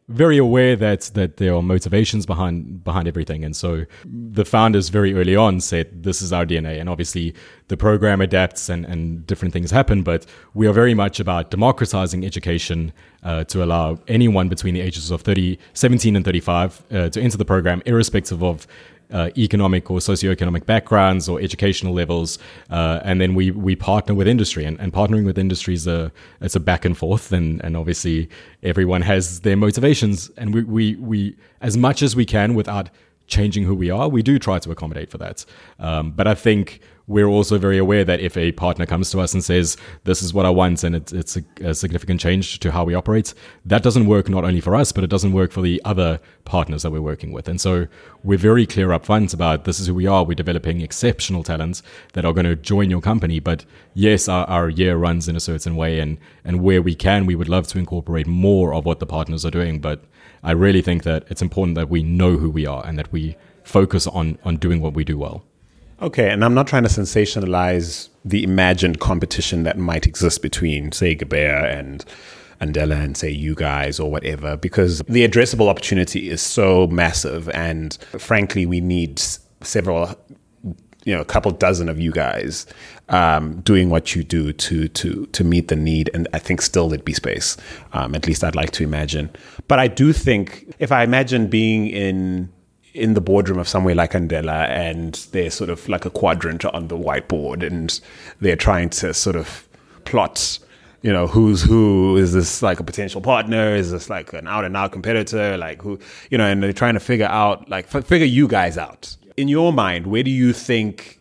very 0.09 0.37
aware 0.37 0.77
that 0.77 1.11
that 1.15 1.39
there 1.39 1.55
are 1.55 1.63
motivations 1.63 2.27
behind 2.27 2.85
behind 2.85 3.09
everything. 3.09 3.45
And 3.45 3.57
so 3.57 3.85
the 4.05 4.45
founders 4.45 4.89
very 4.91 5.15
early 5.15 5.35
on 5.35 5.61
said 5.61 6.03
this 6.03 6.21
is 6.21 6.33
our 6.33 6.45
dna 6.45 6.79
and 6.79 6.89
obviously 6.89 7.35
the 7.69 7.77
program 7.77 8.21
adapts 8.21 8.69
and, 8.69 8.85
and 8.85 9.27
different 9.27 9.53
things 9.53 9.71
happen 9.71 10.03
but 10.03 10.27
we 10.53 10.67
are 10.67 10.73
very 10.73 10.95
much 10.95 11.21
about 11.21 11.51
democratizing 11.51 12.25
education 12.25 12.93
uh, 13.23 13.45
to 13.45 13.63
allow 13.65 13.99
anyone 14.09 14.49
between 14.49 14.75
the 14.75 14.81
ages 14.81 15.11
of 15.11 15.23
30 15.23 15.59
17 15.73 16.17
and 16.17 16.25
35 16.25 16.83
uh, 16.91 17.09
to 17.09 17.21
enter 17.21 17.39
the 17.39 17.45
program 17.45 17.83
irrespective 17.87 18.43
of 18.43 18.67
uh, 19.15 19.31
economic 19.39 19.91
or 19.91 19.99
socioeconomic 19.99 20.67
backgrounds 20.67 21.29
or 21.29 21.41
educational 21.41 21.95
levels, 21.95 22.39
uh, 22.71 23.01
and 23.05 23.21
then 23.21 23.35
we 23.35 23.51
we 23.51 23.77
partner 23.77 24.15
with 24.15 24.29
industry, 24.29 24.65
and, 24.65 24.79
and 24.81 24.93
partnering 24.93 25.25
with 25.25 25.39
industry 25.39 25.75
is 25.75 25.87
a 25.87 26.13
it's 26.41 26.57
a 26.57 26.61
back 26.61 26.85
and 26.85 26.99
forth, 26.99 27.33
and 27.33 27.65
and 27.65 27.77
obviously 27.77 28.29
everyone 28.63 29.03
has 29.03 29.41
their 29.41 29.57
motivations, 29.57 30.31
and 30.37 30.55
we 30.55 30.63
we 30.65 30.97
we 30.97 31.37
as 31.61 31.77
much 31.77 32.03
as 32.03 32.15
we 32.17 32.27
can 32.27 32.55
without 32.55 32.91
changing 33.27 33.65
who 33.65 33.75
we 33.75 33.91
are, 33.91 34.09
we 34.09 34.23
do 34.23 34.39
try 34.39 34.59
to 34.59 34.71
accommodate 34.71 35.11
for 35.11 35.19
that. 35.19 35.47
Um, 35.79 36.11
but 36.11 36.27
I 36.27 36.35
think 36.35 36.81
we're 37.07 37.27
also 37.27 37.59
very 37.59 37.77
aware 37.77 38.05
that 38.05 38.21
if 38.21 38.37
a 38.37 38.53
partner 38.53 38.87
comes 38.87 39.11
to 39.11 39.21
us 39.21 39.35
and 39.35 39.45
says, 39.45 39.77
This 40.05 40.23
is 40.23 40.33
what 40.33 40.47
I 40.47 40.51
want, 40.51 40.83
and 40.85 40.97
it's, 40.97 41.13
it's 41.13 41.37
a, 41.37 41.43
a, 41.61 41.75
significant 41.75 42.21
change 42.21 42.61
to 42.61 42.73
how 42.73 42.85
we 42.85 42.95
operate, 42.95 43.35
that 43.67 43.83
doesn't 43.83 44.07
work 44.07 44.29
not 44.31 44.45
only 44.45 44.61
for 44.61 44.75
us, 44.75 44.91
but 44.91 45.05
it 45.05 45.11
doesn't 45.11 45.35
work 45.35 45.53
for 45.53 45.61
the 45.61 45.83
other 45.85 46.19
partners 46.47 46.83
that 46.83 46.91
we're 46.91 47.03
working 47.03 47.33
with. 47.33 47.47
And 47.47 47.61
so 47.61 47.87
we're 48.23 48.39
very 48.39 48.67
clear 48.67 48.93
up 48.93 49.05
front 49.05 49.35
about 49.35 49.65
this 49.65 49.81
is 49.81 49.87
who 49.89 49.95
we 49.95 50.07
are. 50.07 50.25
We're 50.25 50.35
developing 50.35 50.81
exceptional 50.81 51.43
talents 51.43 51.83
that 52.15 52.25
are 52.25 52.33
going 52.33 52.47
to 52.47 52.57
join 52.57 52.89
your 52.89 53.03
company. 53.03 53.39
But 53.39 53.67
yes, 53.93 54.27
our, 54.27 54.47
our 54.47 54.71
year 54.71 54.97
runs 54.97 55.29
in 55.29 55.37
a 55.37 55.41
certain 55.41 55.77
way, 55.77 56.01
and, 56.01 56.17
and 56.43 56.63
where 56.63 56.81
we 56.81 56.95
can, 56.95 57.27
we 57.27 57.35
would 57.37 57.51
love 57.51 57.67
to 57.69 57.79
incorporate 57.79 58.27
more 58.27 58.73
of 58.73 58.87
what 58.87 59.01
the 59.01 59.07
partners 59.07 59.45
are 59.45 59.51
doing. 59.51 59.79
But 59.79 60.05
I 60.43 60.53
really 60.53 60.81
think 60.81 61.03
that 61.03 61.25
it's 61.29 61.43
important 61.43 61.75
that 61.75 61.91
we 61.91 62.03
know 62.03 62.39
who 62.39 62.49
we 62.49 62.67
are 62.67 62.85
and 62.87 62.99
that 62.99 63.13
we 63.13 63.37
focus 63.63 64.07
on, 64.07 64.39
on 64.45 64.57
doing 64.57 64.81
what 64.81 64.95
we 64.95 65.05
do 65.05 65.19
well. 65.19 65.45
Okay, 66.03 66.31
and 66.31 66.45
I'm 66.45 66.55
not 66.55 66.67
trying 66.67 66.83
to 66.83 66.89
sensationalize 66.89 68.09
the 68.25 68.43
imagined 68.43 69.01
competition 69.01 69.63
that 69.63 69.79
might 69.79 70.07
exist 70.07 70.43
between, 70.43 70.93
say, 70.93 71.15
Gebeya 71.15 71.79
and 71.79 72.05
Andela 72.61 73.03
and 73.03 73.17
say 73.17 73.31
you 73.31 73.55
guys 73.55 74.01
or 74.01 74.11
whatever, 74.11 74.57
because 74.57 75.01
the 75.09 75.27
addressable 75.27 75.69
opportunity 75.69 76.31
is 76.31 76.43
so 76.43 76.87
massive, 76.89 77.49
and 77.51 77.97
frankly, 78.19 78.67
we 78.67 78.81
need 78.81 79.21
several 79.61 80.15
you 81.05 81.15
know 81.15 81.21
a 81.21 81.25
couple 81.25 81.51
dozen 81.51 81.89
of 81.89 82.01
you 82.01 82.11
guys 82.11 82.67
um, 83.11 83.61
doing 83.61 83.91
what 83.91 84.15
you 84.15 84.25
do 84.25 84.53
to 84.53 84.89
to 84.89 85.27
to 85.27 85.45
meet 85.45 85.69
the 85.69 85.77
need, 85.77 86.11
and 86.15 86.27
I 86.33 86.39
think 86.39 86.63
still 86.63 86.89
there'd 86.89 87.05
be 87.05 87.13
space. 87.13 87.57
Um, 87.93 88.15
at 88.15 88.27
least 88.27 88.43
I'd 88.43 88.57
like 88.57 88.71
to 88.73 88.85
imagine. 88.85 89.31
But 89.69 89.79
I 89.79 89.89
do 89.89 90.13
think 90.13 90.75
if 90.79 90.91
I 90.93 91.03
imagine 91.05 91.49
being 91.49 91.87
in 91.87 92.51
in 92.95 93.15
the 93.15 93.21
boardroom 93.21 93.59
of 93.59 93.69
somewhere 93.69 93.95
like 93.95 94.13
Andela, 94.13 94.69
and 94.69 95.15
they're 95.33 95.51
sort 95.51 95.69
of 95.69 95.89
like 95.89 96.05
a 96.05 96.11
quadrant 96.11 96.65
on 96.65 96.89
the 96.89 96.97
whiteboard, 96.97 97.67
and 97.67 98.01
they're 98.41 98.57
trying 98.57 98.89
to 98.91 99.13
sort 99.13 99.37
of 99.37 99.69
plot 100.05 100.59
you 101.05 101.13
know 101.13 101.27
who's 101.27 101.63
who. 101.63 102.17
Is 102.17 102.33
this 102.33 102.63
like 102.63 102.81
a 102.81 102.83
potential 102.83 103.21
partner? 103.21 103.77
Is 103.77 103.91
this 103.91 104.09
like 104.09 104.33
an 104.33 104.49
out 104.49 104.65
and 104.65 104.75
out 104.75 104.91
competitor? 104.91 105.59
Like 105.59 105.83
who 105.83 105.99
you 106.31 106.39
know 106.39 106.47
and 106.47 106.63
they're 106.63 106.73
trying 106.73 106.95
to 106.95 107.01
figure 107.01 107.27
out 107.27 107.69
like 107.69 107.87
figure 107.89 108.27
you 108.27 108.49
guys 108.49 108.79
out. 108.79 109.15
In 109.37 109.47
your 109.47 109.71
mind 109.71 110.07
where 110.07 110.23
do 110.23 110.31
you 110.31 110.55
think 110.55 111.21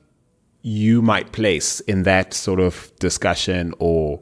you 0.62 1.02
might 1.02 1.34
place 1.34 1.82
in 1.82 2.04
that 2.04 2.34
sort 2.34 2.62
of 2.62 2.94
discussion 3.00 3.74
or 3.78 4.22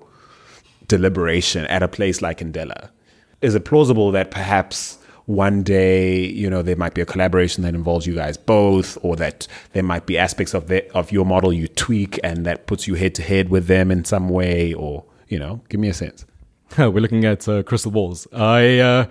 deliberation 0.87 1.67
at 1.67 1.83
a 1.83 1.87
place 1.87 2.23
like 2.23 2.39
Andela? 2.39 2.89
Is 3.41 3.53
it 3.53 3.63
plausible 3.63 4.11
that 4.13 4.31
perhaps 4.31 4.97
one 5.32 5.63
day, 5.63 6.26
you 6.26 6.50
know, 6.50 6.62
there 6.62 6.76
might 6.76 6.94
be 6.94 7.02
a 7.02 7.06
collaboration 7.06 7.63
that 7.63 7.74
involves 7.74 8.06
you 8.06 8.15
guys 8.15 8.38
both, 8.38 8.98
or 9.02 9.15
that 9.15 9.48
there 9.74 9.84
might 9.84 10.06
be 10.06 10.17
aspects 10.17 10.54
of 10.54 10.67
the, 10.67 10.89
of 10.96 11.12
your 11.12 11.26
model 11.26 11.54
you 11.54 11.67
tweak 11.67 12.20
and 12.24 12.46
that 12.46 12.67
puts 12.67 12.88
you 12.88 12.96
head 12.96 13.15
to 13.15 13.22
head 13.22 13.50
with 13.50 13.67
them 13.67 13.91
in 13.91 14.06
some 14.06 14.30
way, 14.30 14.74
or 14.74 15.06
you 15.28 15.39
know, 15.39 15.62
give 15.70 15.80
me 15.80 15.88
a 15.88 15.94
sense. 15.94 16.26
We're 16.78 17.00
looking 17.00 17.26
at 17.26 17.48
uh, 17.48 17.63
crystal 17.63 17.91
balls. 17.91 18.28
I, 18.34 18.80
uh, 18.80 19.06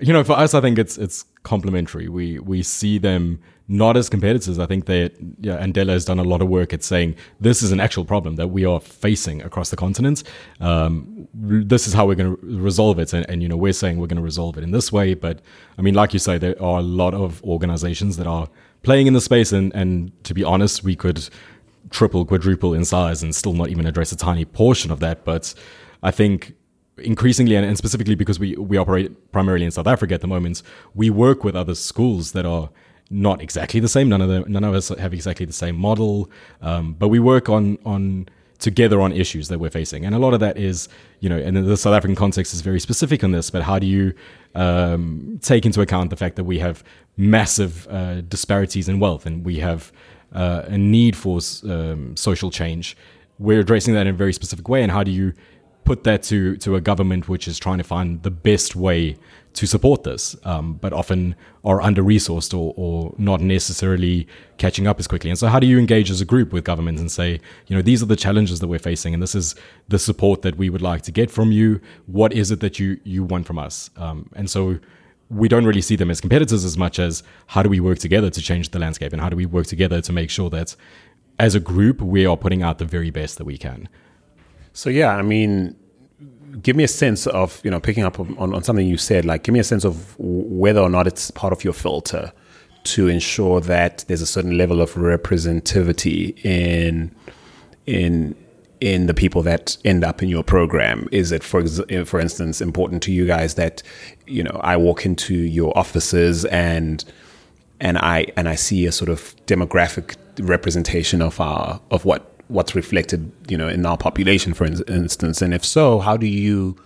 you 0.00 0.12
know, 0.12 0.24
for 0.24 0.32
us, 0.32 0.54
I 0.54 0.60
think 0.60 0.78
it's 0.78 0.96
it's 0.98 1.24
complementary. 1.42 2.08
We 2.08 2.38
we 2.38 2.62
see 2.62 2.98
them 2.98 3.40
not 3.68 3.96
as 3.96 4.08
competitors. 4.08 4.58
I 4.58 4.66
think 4.66 4.86
that 4.86 5.14
yeah, 5.40 5.64
Andela 5.64 5.90
has 5.90 6.04
done 6.04 6.18
a 6.18 6.24
lot 6.24 6.42
of 6.42 6.48
work 6.48 6.72
at 6.72 6.82
saying 6.82 7.14
this 7.40 7.62
is 7.62 7.72
an 7.72 7.80
actual 7.80 8.04
problem 8.04 8.36
that 8.36 8.48
we 8.48 8.64
are 8.64 8.80
facing 8.80 9.42
across 9.42 9.70
the 9.70 9.76
continent. 9.76 10.22
Um, 10.60 11.28
this 11.34 11.86
is 11.86 11.92
how 11.92 12.06
we're 12.06 12.14
going 12.14 12.36
to 12.36 12.42
resolve 12.42 12.98
it, 12.98 13.12
and, 13.12 13.28
and 13.28 13.42
you 13.42 13.48
know 13.48 13.56
we're 13.56 13.72
saying 13.72 13.98
we're 13.98 14.06
going 14.06 14.16
to 14.16 14.22
resolve 14.22 14.56
it 14.58 14.64
in 14.64 14.70
this 14.70 14.90
way. 14.92 15.14
But 15.14 15.40
I 15.78 15.82
mean, 15.82 15.94
like 15.94 16.12
you 16.12 16.18
say, 16.18 16.38
there 16.38 16.60
are 16.62 16.78
a 16.78 16.82
lot 16.82 17.14
of 17.14 17.42
organizations 17.44 18.16
that 18.16 18.26
are 18.26 18.48
playing 18.82 19.06
in 19.06 19.12
the 19.12 19.20
space, 19.20 19.52
and 19.52 19.74
and 19.74 20.12
to 20.24 20.34
be 20.34 20.42
honest, 20.42 20.82
we 20.82 20.96
could 20.96 21.28
triple, 21.90 22.24
quadruple 22.24 22.74
in 22.74 22.84
size 22.84 23.22
and 23.22 23.34
still 23.34 23.52
not 23.52 23.68
even 23.68 23.86
address 23.86 24.12
a 24.12 24.16
tiny 24.16 24.44
portion 24.44 24.90
of 24.90 25.00
that. 25.00 25.24
But 25.24 25.54
I 26.02 26.10
think 26.10 26.54
increasingly 26.98 27.56
and, 27.56 27.76
specifically 27.76 28.14
because 28.14 28.38
we, 28.38 28.54
we 28.56 28.76
operate 28.76 29.32
primarily 29.32 29.64
in 29.64 29.70
South 29.70 29.86
Africa 29.86 30.14
at 30.14 30.20
the 30.20 30.26
moment, 30.26 30.62
we 30.94 31.10
work 31.10 31.44
with 31.44 31.56
other 31.56 31.74
schools 31.74 32.32
that 32.32 32.46
are 32.46 32.70
not 33.10 33.42
exactly 33.42 33.80
the 33.80 33.88
same. 33.88 34.08
None 34.08 34.22
of 34.22 34.28
them, 34.28 34.44
none 34.48 34.64
of 34.64 34.74
us 34.74 34.88
have 34.88 35.12
exactly 35.12 35.46
the 35.46 35.52
same 35.52 35.76
model, 35.76 36.30
um, 36.60 36.94
but 36.94 37.08
we 37.08 37.18
work 37.18 37.48
on 37.48 37.78
on 37.84 38.28
together 38.58 39.00
on 39.00 39.12
issues 39.12 39.48
that 39.48 39.58
we're 39.58 39.70
facing, 39.70 40.04
and 40.04 40.14
a 40.14 40.18
lot 40.18 40.32
of 40.34 40.40
that 40.40 40.56
is, 40.56 40.88
you 41.20 41.28
know, 41.28 41.36
and 41.36 41.56
the 41.56 41.76
South 41.76 41.94
African 41.94 42.14
context 42.14 42.54
is 42.54 42.60
very 42.60 42.80
specific 42.80 43.22
on 43.22 43.32
this. 43.32 43.50
But 43.50 43.62
how 43.62 43.78
do 43.78 43.86
you 43.86 44.14
um, 44.54 45.38
take 45.42 45.66
into 45.66 45.80
account 45.80 46.10
the 46.10 46.16
fact 46.16 46.36
that 46.36 46.44
we 46.44 46.58
have 46.60 46.82
massive 47.16 47.86
uh, 47.88 48.22
disparities 48.22 48.88
in 48.88 48.98
wealth, 48.98 49.26
and 49.26 49.44
we 49.44 49.58
have 49.58 49.92
uh, 50.32 50.62
a 50.66 50.78
need 50.78 51.16
for 51.16 51.40
um, 51.64 52.16
social 52.16 52.50
change? 52.50 52.96
We're 53.38 53.60
addressing 53.60 53.94
that 53.94 54.06
in 54.06 54.14
a 54.14 54.16
very 54.16 54.32
specific 54.32 54.68
way, 54.68 54.82
and 54.82 54.90
how 54.90 55.02
do 55.02 55.10
you 55.10 55.34
put 55.84 56.04
that 56.04 56.22
to 56.24 56.56
to 56.58 56.76
a 56.76 56.80
government 56.80 57.28
which 57.28 57.48
is 57.48 57.58
trying 57.58 57.78
to 57.78 57.84
find 57.84 58.22
the 58.22 58.30
best 58.30 58.76
way 58.76 59.16
to 59.54 59.66
support 59.66 60.02
this, 60.02 60.34
um, 60.44 60.74
but 60.74 60.92
often 60.92 61.34
are 61.64 61.82
under 61.82 62.02
resourced 62.02 62.54
or, 62.58 62.72
or 62.76 63.14
not 63.18 63.40
necessarily 63.40 64.26
catching 64.56 64.86
up 64.86 64.98
as 64.98 65.06
quickly. 65.06 65.28
And 65.28 65.38
so, 65.38 65.48
how 65.48 65.58
do 65.60 65.66
you 65.66 65.78
engage 65.78 66.10
as 66.10 66.20
a 66.20 66.24
group 66.24 66.52
with 66.52 66.64
governments 66.64 67.00
and 67.00 67.10
say, 67.10 67.40
you 67.66 67.76
know, 67.76 67.82
these 67.82 68.02
are 68.02 68.06
the 68.06 68.16
challenges 68.16 68.60
that 68.60 68.68
we're 68.68 68.78
facing, 68.78 69.12
and 69.12 69.22
this 69.22 69.34
is 69.34 69.54
the 69.88 69.98
support 69.98 70.42
that 70.42 70.56
we 70.56 70.70
would 70.70 70.82
like 70.82 71.02
to 71.02 71.12
get 71.12 71.30
from 71.30 71.52
you. 71.52 71.80
What 72.06 72.32
is 72.32 72.50
it 72.50 72.60
that 72.60 72.78
you 72.78 72.98
you 73.04 73.24
want 73.24 73.46
from 73.46 73.58
us? 73.58 73.90
Um, 73.96 74.30
and 74.34 74.50
so. 74.50 74.78
We 75.30 75.48
don't 75.48 75.64
really 75.64 75.80
see 75.80 75.96
them 75.96 76.10
as 76.10 76.20
competitors 76.20 76.62
as 76.62 76.76
much 76.76 76.98
as 76.98 77.22
how 77.46 77.62
do 77.62 77.70
we 77.70 77.80
work 77.80 77.98
together 77.98 78.28
to 78.28 78.42
change 78.42 78.68
the 78.68 78.78
landscape 78.78 79.14
and 79.14 79.22
how 79.22 79.30
do 79.30 79.36
we 79.36 79.46
work 79.46 79.66
together 79.66 80.02
to 80.02 80.12
make 80.12 80.28
sure 80.28 80.50
that 80.50 80.76
as 81.38 81.54
a 81.54 81.60
group 81.60 82.02
we 82.02 82.26
are 82.26 82.36
putting 82.36 82.62
out 82.62 82.76
the 82.76 82.84
very 82.84 83.10
best 83.10 83.38
that 83.38 83.44
we 83.44 83.56
can. 83.56 83.88
So 84.72 84.90
yeah, 84.90 85.16
I 85.16 85.22
mean, 85.22 85.76
give 86.62 86.76
me 86.76 86.84
a 86.84 86.88
sense 86.88 87.26
of 87.26 87.60
you 87.64 87.70
know 87.70 87.80
picking 87.80 88.04
up 88.04 88.18
on, 88.20 88.36
on 88.38 88.62
something 88.62 88.86
you 88.86 88.98
said. 88.98 89.24
Like, 89.24 89.44
give 89.44 89.52
me 89.52 89.60
a 89.60 89.64
sense 89.64 89.84
of 89.84 90.14
whether 90.18 90.80
or 90.80 90.90
not 90.90 91.06
it's 91.06 91.30
part 91.30 91.52
of 91.52 91.64
your 91.64 91.72
filter 91.72 92.32
to 92.84 93.08
ensure 93.08 93.60
that 93.60 94.04
there's 94.08 94.22
a 94.22 94.26
certain 94.26 94.58
level 94.58 94.80
of 94.80 94.94
representativity 94.94 96.44
in 96.44 97.14
in 97.86 98.34
in 98.80 99.06
the 99.06 99.14
people 99.14 99.42
that 99.44 99.76
end 99.84 100.02
up 100.02 100.24
in 100.24 100.28
your 100.28 100.42
program? 100.42 101.08
Is 101.12 101.30
it, 101.30 101.44
for 101.44 101.62
eh, 101.88 102.02
for 102.02 102.18
instance, 102.18 102.60
important 102.60 103.00
to 103.04 103.12
you 103.12 103.26
guys 103.26 103.54
that 103.54 103.82
you 104.26 104.42
know 104.42 104.60
I 104.62 104.76
walk 104.76 105.06
into 105.06 105.34
your 105.34 105.76
offices 105.78 106.44
and 106.46 107.04
and 107.80 107.98
I 107.98 108.26
and 108.36 108.48
I 108.48 108.56
see 108.56 108.86
a 108.86 108.92
sort 108.92 109.08
of 109.08 109.36
demographic 109.46 110.16
representation 110.40 111.22
of 111.22 111.40
our 111.40 111.80
of 111.90 112.04
what 112.04 112.31
what's 112.52 112.74
reflected, 112.74 113.32
you 113.48 113.56
know, 113.56 113.68
in 113.68 113.84
our 113.86 113.96
population, 113.96 114.54
for 114.54 114.64
instance? 114.64 115.42
And 115.42 115.54
if 115.54 115.64
so, 115.64 116.00
how 116.00 116.16
do 116.16 116.26
you, 116.26 116.76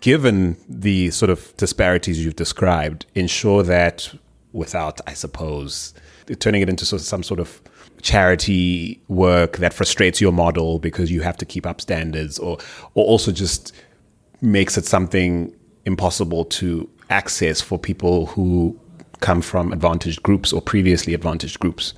given 0.00 0.56
the 0.68 1.10
sort 1.10 1.30
of 1.30 1.54
disparities 1.56 2.24
you've 2.24 2.36
described, 2.36 3.06
ensure 3.14 3.62
that 3.64 4.14
without, 4.52 5.00
I 5.06 5.14
suppose, 5.14 5.94
turning 6.38 6.62
it 6.62 6.68
into 6.68 6.86
sort 6.86 7.02
of 7.02 7.06
some 7.06 7.22
sort 7.22 7.40
of 7.40 7.60
charity 8.02 9.00
work 9.08 9.56
that 9.58 9.72
frustrates 9.72 10.20
your 10.20 10.32
model 10.32 10.78
because 10.78 11.10
you 11.10 11.22
have 11.22 11.36
to 11.38 11.44
keep 11.44 11.66
up 11.66 11.80
standards, 11.80 12.38
or 12.38 12.58
or 12.94 13.04
also 13.04 13.32
just 13.32 13.72
makes 14.40 14.78
it 14.78 14.84
something 14.84 15.54
impossible 15.86 16.44
to 16.44 16.88
access 17.10 17.60
for 17.60 17.78
people 17.78 18.26
who 18.26 18.78
come 19.20 19.40
from 19.40 19.72
advantaged 19.72 20.22
groups 20.22 20.52
or 20.52 20.60
previously 20.60 21.14
advantaged 21.14 21.58
groups? 21.60 21.94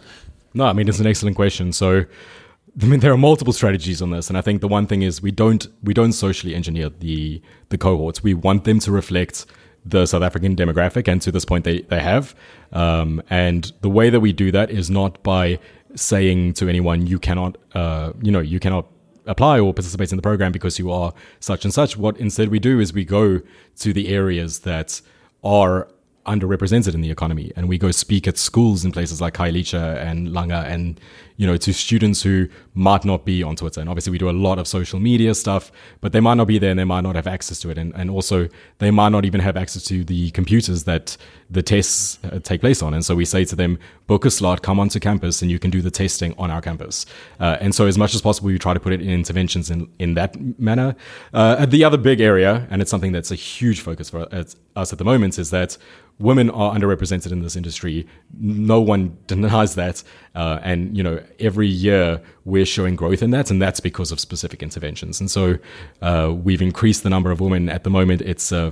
No, 0.55 0.65
I 0.65 0.73
mean 0.73 0.89
it's 0.89 1.01
an 1.01 1.07
excellent 1.07 1.37
question. 1.37 1.73
So 1.73 2.05
I 2.83 2.87
mean, 2.87 3.01
there 3.01 3.13
are 3.13 3.19
multiple 3.19 3.55
strategies 3.55 4.03
on 4.03 4.11
this, 4.11 4.29
and 4.29 4.37
I 4.37 4.43
think 4.43 4.61
the 4.61 4.69
one 4.69 4.87
thing 4.87 5.03
is 5.03 5.23
we 5.23 5.31
don't 5.31 5.67
we 5.83 5.95
don't 5.95 6.13
socially 6.13 6.55
engineer 6.55 6.91
the 6.91 7.41
the 7.71 7.79
cohorts. 7.79 8.23
We 8.23 8.35
want 8.35 8.65
them 8.65 8.81
to 8.81 8.93
reflect 8.93 9.47
the 9.85 10.05
South 10.05 10.23
African 10.23 10.55
demographic, 10.55 11.09
and 11.09 11.23
to 11.23 11.33
this 11.33 11.45
point, 11.45 11.65
they 11.65 11.81
they 11.83 12.01
have. 12.01 12.35
Um, 12.73 13.23
and 13.31 13.73
the 13.81 13.89
way 13.89 14.11
that 14.11 14.21
we 14.21 14.33
do 14.33 14.53
that 14.53 14.71
is 14.71 14.91
not 14.91 15.23
by 15.23 15.59
saying 15.95 16.53
to 16.55 16.69
anyone 16.69 17.07
you 17.07 17.19
cannot, 17.19 17.57
uh, 17.75 18.13
you 18.21 18.31
know, 18.31 18.41
you 18.41 18.61
cannot 18.61 18.87
apply 19.25 19.59
or 19.59 19.73
participate 19.73 20.13
in 20.13 20.17
the 20.17 20.23
program 20.23 20.53
because 20.53 20.79
you 20.79 20.91
are 20.91 21.15
such 21.41 21.65
and 21.65 21.73
such. 21.73 21.97
What 21.97 22.19
instead 22.19 22.49
we 22.49 22.59
do 22.59 22.79
is 22.79 22.93
we 22.93 23.05
go 23.05 23.41
to 23.79 23.93
the 23.93 24.09
areas 24.09 24.61
that 24.61 25.01
are 25.43 25.89
underrepresented 26.27 26.95
in 26.95 27.01
the 27.01 27.11
economy. 27.11 27.53
And 27.57 27.69
we 27.69 27.79
go 27.79 27.91
speak 27.91 28.29
at 28.29 28.37
schools 28.39 28.85
in 28.85 28.93
places 28.93 29.21
like 29.21 29.35
Khayelitsha 29.35 29.97
and 29.97 30.29
Langa 30.29 30.65
and, 30.65 31.01
you 31.37 31.47
know, 31.47 31.57
to 31.57 31.73
students 31.73 32.23
who 32.23 32.49
might 32.75 33.05
not 33.05 33.25
be 33.25 33.43
on 33.43 33.57
Twitter. 33.57 33.81
And 33.81 33.89
obviously 33.89 34.11
we 34.11 34.19
do 34.19 34.29
a 34.29 34.33
lot 34.33 34.59
of 34.59 34.67
social 34.67 35.01
media 35.01 35.35
stuff, 35.35 35.73
but 36.01 36.13
they 36.13 36.21
might 36.21 36.35
not 36.35 36.47
be 36.47 36.59
there 36.59 36.71
and 36.71 36.79
they 36.79 36.85
might 36.85 37.03
not 37.03 37.15
have 37.15 37.27
access 37.27 37.59
to 37.61 37.71
it. 37.71 37.79
And, 37.79 37.95
and 37.95 38.11
also 38.11 38.49
they 38.79 38.91
might 38.91 39.11
not 39.11 39.25
even 39.25 39.41
have 39.41 39.57
access 39.57 39.85
to 39.85 40.05
the 40.05 40.31
computers 40.33 40.85
that 40.85 41.17
the 41.49 41.63
tests 41.63 42.19
uh, 42.25 42.41
take 42.41 42.61
place 42.61 42.83
on. 42.83 42.93
And 42.93 43.05
so 43.05 43.15
we 43.15 43.25
say 43.25 43.45
to 43.45 43.57
them, 43.57 43.79
book 44.07 44.25
a 44.25 44.31
slot, 44.31 44.63
come 44.63 44.81
onto 44.81 45.01
campus 45.01 45.43
and 45.43 45.51
you 45.51 45.59
can 45.59 45.71
do 45.71 45.81
the 45.81 45.91
testing 45.91 46.35
on 46.39 46.51
our 46.51 46.61
campus. 46.61 47.07
Uh, 47.41 47.57
and 47.61 47.75
so 47.75 47.87
as 47.87 47.97
much 47.97 48.15
as 48.15 48.21
possible, 48.21 48.47
we 48.47 48.59
try 48.59 48.75
to 48.75 48.81
put 48.81 48.93
it 48.93 49.01
in 49.01 49.11
interventions 49.11 49.71
in, 49.71 49.89
in 49.99 50.15
that 50.15 50.37
manner. 50.59 50.95
Uh, 51.33 51.67
the 51.67 51.85
other 51.85 51.99
big 51.99 52.21
area, 52.21 52.67
and 52.71 52.83
it's 52.83 52.91
something 52.91 53.13
that's 53.13 53.31
a 53.31 53.35
huge 53.35 53.81
focus 53.81 54.11
for 54.11 54.33
us 54.35 54.57
at 54.77 54.99
the 54.99 55.05
moment, 55.05 55.39
is 55.39 55.51
that 55.51 55.79
women 56.19 56.49
are 56.51 56.75
underrepresented 56.75 57.31
in 57.31 57.43
this 57.43 57.57
industry. 57.57 58.07
No 58.39 58.81
one 58.81 59.17
denies 59.27 59.75
that. 59.75 60.03
Uh, 60.35 60.59
and, 60.63 60.97
you 60.97 61.03
know, 61.03 61.23
every 61.39 61.69
year 61.69 62.21
we're 62.45 62.65
showing 62.67 62.97
growth 62.97 63.23
in 63.23 63.31
that, 63.31 63.51
and 63.51 63.61
that's 63.61 63.81
because 63.81 64.13
of 64.13 64.21
specific 64.21 64.63
interventions. 64.63 65.21
And 65.21 65.31
so 65.31 65.59
uh, 66.03 66.33
we've 66.35 66.63
increased 66.63 67.03
the 67.03 67.11
number 67.11 67.31
of 67.31 67.41
women. 67.41 67.69
At 67.69 67.85
the 67.85 67.91
moment, 67.91 68.23
it's 68.23 68.53
uh, 68.53 68.71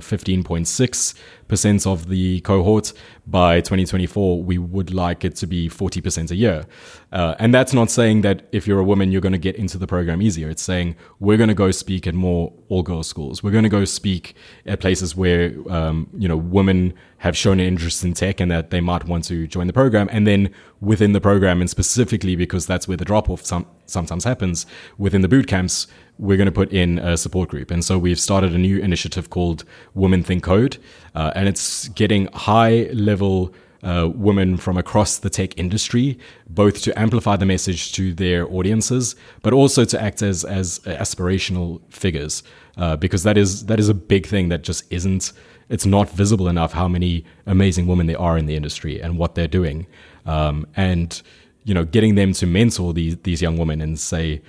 15.6% 1.49 1.91
of 1.91 2.09
the 2.09 2.41
cohort. 2.41 2.93
By 3.27 3.57
2024, 3.59 4.43
we 4.43 4.57
would 4.57 4.93
like 4.93 5.25
it 5.25 5.35
to 5.37 5.47
be 5.47 5.67
40% 5.67 6.31
a 6.31 6.35
year. 6.35 6.65
Uh, 7.11 7.35
and 7.39 7.53
that's 7.53 7.73
not 7.73 7.89
saying 7.89 8.21
that 8.21 8.47
if 8.51 8.67
you're 8.67 8.79
a 8.79 8.83
woman, 8.83 9.11
you're 9.11 9.21
going 9.21 9.33
to 9.33 9.39
get 9.39 9.55
into 9.55 9.77
the 9.77 9.87
program 9.87 10.21
easier. 10.21 10.49
It's 10.49 10.61
saying 10.61 10.95
we're 11.19 11.37
going 11.37 11.49
to 11.49 11.55
go 11.55 11.71
speak 11.71 12.05
at 12.07 12.13
more 12.13 12.53
all 12.69 12.83
girls 12.83 13.07
schools. 13.07 13.41
We're 13.41 13.51
going 13.51 13.63
to 13.63 13.69
go 13.69 13.85
speak 13.85 14.35
at 14.65 14.79
places 14.79 15.15
where, 15.15 15.53
um, 15.69 16.07
you 16.17 16.27
know, 16.27 16.37
women 16.37 16.93
have 17.17 17.35
shown 17.35 17.59
an 17.59 17.65
interest 17.65 18.03
in 18.03 18.13
tech 18.13 18.39
and 18.39 18.51
that 18.51 18.69
they 18.69 18.81
might 18.81 19.05
want 19.05 19.23
to 19.25 19.47
join 19.47 19.65
the 19.67 19.73
program. 19.73 20.07
And 20.11 20.27
then 20.27 20.53
within 20.81 21.13
the 21.13 21.21
program, 21.21 21.61
and 21.61 21.69
specifically 21.69 22.35
because 22.35 22.67
that's 22.67 22.87
where 22.87 22.97
the 22.97 23.05
drop 23.05 23.29
off 23.29 23.43
some, 23.43 23.65
sometimes 23.87 24.23
happens 24.23 24.65
within 24.97 25.21
the 25.21 25.27
boot 25.27 25.47
camps, 25.47 25.87
we're 26.17 26.37
going 26.37 26.45
to 26.45 26.51
put 26.51 26.71
in 26.71 26.99
a 26.99 27.17
support 27.17 27.49
group. 27.49 27.71
And 27.71 27.83
so 27.83 27.97
we've 27.97 28.19
started 28.19 28.53
a 28.53 28.57
new 28.57 28.79
initiative 28.79 29.29
called 29.29 29.63
Women 29.93 30.23
Think 30.23 30.43
Code, 30.43 30.77
uh, 31.13 31.31
and 31.35 31.47
it's 31.47 31.89
getting 31.89 32.27
high 32.33 32.89
level 32.93 33.53
uh, 33.83 34.09
women 34.15 34.57
from 34.57 34.77
across 34.77 35.19
the 35.19 35.29
tech 35.29 35.57
industry, 35.59 36.17
both 36.49 36.81
to 36.81 36.99
amplify 36.99 37.35
the 37.35 37.45
message 37.45 37.93
to 37.93 38.13
their 38.13 38.51
audiences, 38.51 39.15
but 39.43 39.53
also 39.53 39.85
to 39.85 40.01
act 40.01 40.21
as 40.23 40.43
as 40.43 40.79
aspirational 40.79 41.81
figures, 41.91 42.41
uh, 42.77 42.95
because 42.95 43.23
that 43.23 43.37
is 43.37 43.67
that 43.67 43.79
is 43.79 43.87
a 43.87 43.93
big 43.93 44.25
thing 44.25 44.49
that 44.49 44.63
just 44.63 44.91
isn't. 44.91 45.33
It's 45.69 45.85
not 45.85 46.09
visible 46.09 46.47
enough 46.47 46.73
how 46.73 46.87
many 46.87 47.25
amazing 47.45 47.87
women 47.87 48.07
there 48.07 48.19
are 48.19 48.37
in 48.37 48.45
the 48.45 48.55
industry 48.55 49.01
and 49.01 49.17
what 49.17 49.35
they're 49.35 49.47
doing, 49.47 49.85
um, 50.25 50.65
and 50.75 51.21
you 51.65 51.73
know, 51.73 51.83
getting 51.83 52.15
them 52.15 52.31
to 52.33 52.45
mentor 52.47 52.93
these 52.93 53.17
these 53.17 53.41
young 53.41 53.57
women 53.57 53.81
and 53.81 53.99
say, 53.99 54.41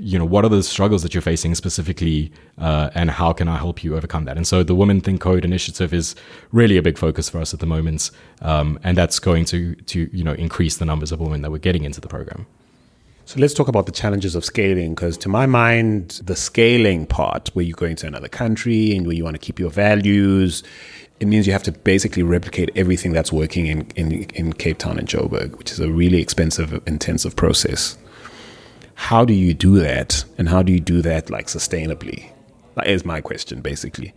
you 0.00 0.18
know, 0.18 0.24
what 0.24 0.44
are 0.44 0.48
the 0.48 0.62
struggles 0.62 1.02
that 1.02 1.14
you're 1.14 1.20
facing 1.20 1.54
specifically, 1.54 2.32
uh, 2.58 2.90
and 2.94 3.10
how 3.10 3.32
can 3.32 3.48
I 3.48 3.56
help 3.58 3.84
you 3.84 3.96
overcome 3.96 4.24
that? 4.24 4.36
And 4.36 4.46
so 4.46 4.62
the 4.62 4.74
Women 4.74 5.00
Think 5.00 5.20
Code 5.20 5.44
initiative 5.44 5.92
is 5.92 6.16
really 6.52 6.78
a 6.78 6.82
big 6.82 6.96
focus 6.96 7.28
for 7.28 7.38
us 7.38 7.52
at 7.52 7.60
the 7.60 7.66
moment, 7.66 8.10
um, 8.40 8.78
and 8.82 8.96
that's 8.96 9.18
going 9.18 9.44
to 9.46 9.74
to 9.74 10.08
you 10.12 10.24
know 10.24 10.32
increase 10.32 10.78
the 10.78 10.86
numbers 10.86 11.12
of 11.12 11.20
women 11.20 11.42
that 11.42 11.50
we're 11.50 11.58
getting 11.58 11.84
into 11.84 12.00
the 12.00 12.08
program. 12.08 12.46
So 13.26 13.38
let's 13.38 13.54
talk 13.54 13.68
about 13.68 13.86
the 13.86 13.92
challenges 13.92 14.34
of 14.34 14.44
scaling, 14.44 14.94
because 14.94 15.16
to 15.18 15.28
my 15.28 15.46
mind, 15.46 16.20
the 16.24 16.34
scaling 16.34 17.06
part, 17.06 17.50
where 17.52 17.64
you're 17.64 17.76
going 17.76 17.96
to 17.96 18.06
another 18.06 18.28
country 18.28 18.96
and 18.96 19.06
where 19.06 19.14
you 19.14 19.22
want 19.22 19.34
to 19.34 19.38
keep 19.38 19.58
your 19.58 19.70
values, 19.70 20.64
it 21.20 21.28
means 21.28 21.46
you 21.46 21.52
have 21.52 21.62
to 21.64 21.72
basically 21.72 22.22
replicate 22.22 22.70
everything 22.74 23.12
that's 23.12 23.32
working 23.32 23.66
in, 23.66 23.82
in, 23.94 24.24
in 24.30 24.52
Cape 24.54 24.78
Town 24.78 24.98
and 24.98 25.06
Joburg, 25.06 25.58
which 25.58 25.70
is 25.70 25.78
a 25.78 25.88
really 25.88 26.20
expensive, 26.20 26.82
intensive 26.88 27.36
process 27.36 27.96
how 29.00 29.24
do 29.24 29.32
you 29.32 29.54
do 29.54 29.80
that 29.80 30.22
and 30.36 30.46
how 30.46 30.62
do 30.62 30.70
you 30.72 30.78
do 30.78 31.00
that 31.00 31.30
like 31.30 31.46
sustainably 31.46 32.30
that 32.74 32.86
is 32.86 33.02
my 33.02 33.20
question 33.20 33.62
basically 33.62 34.12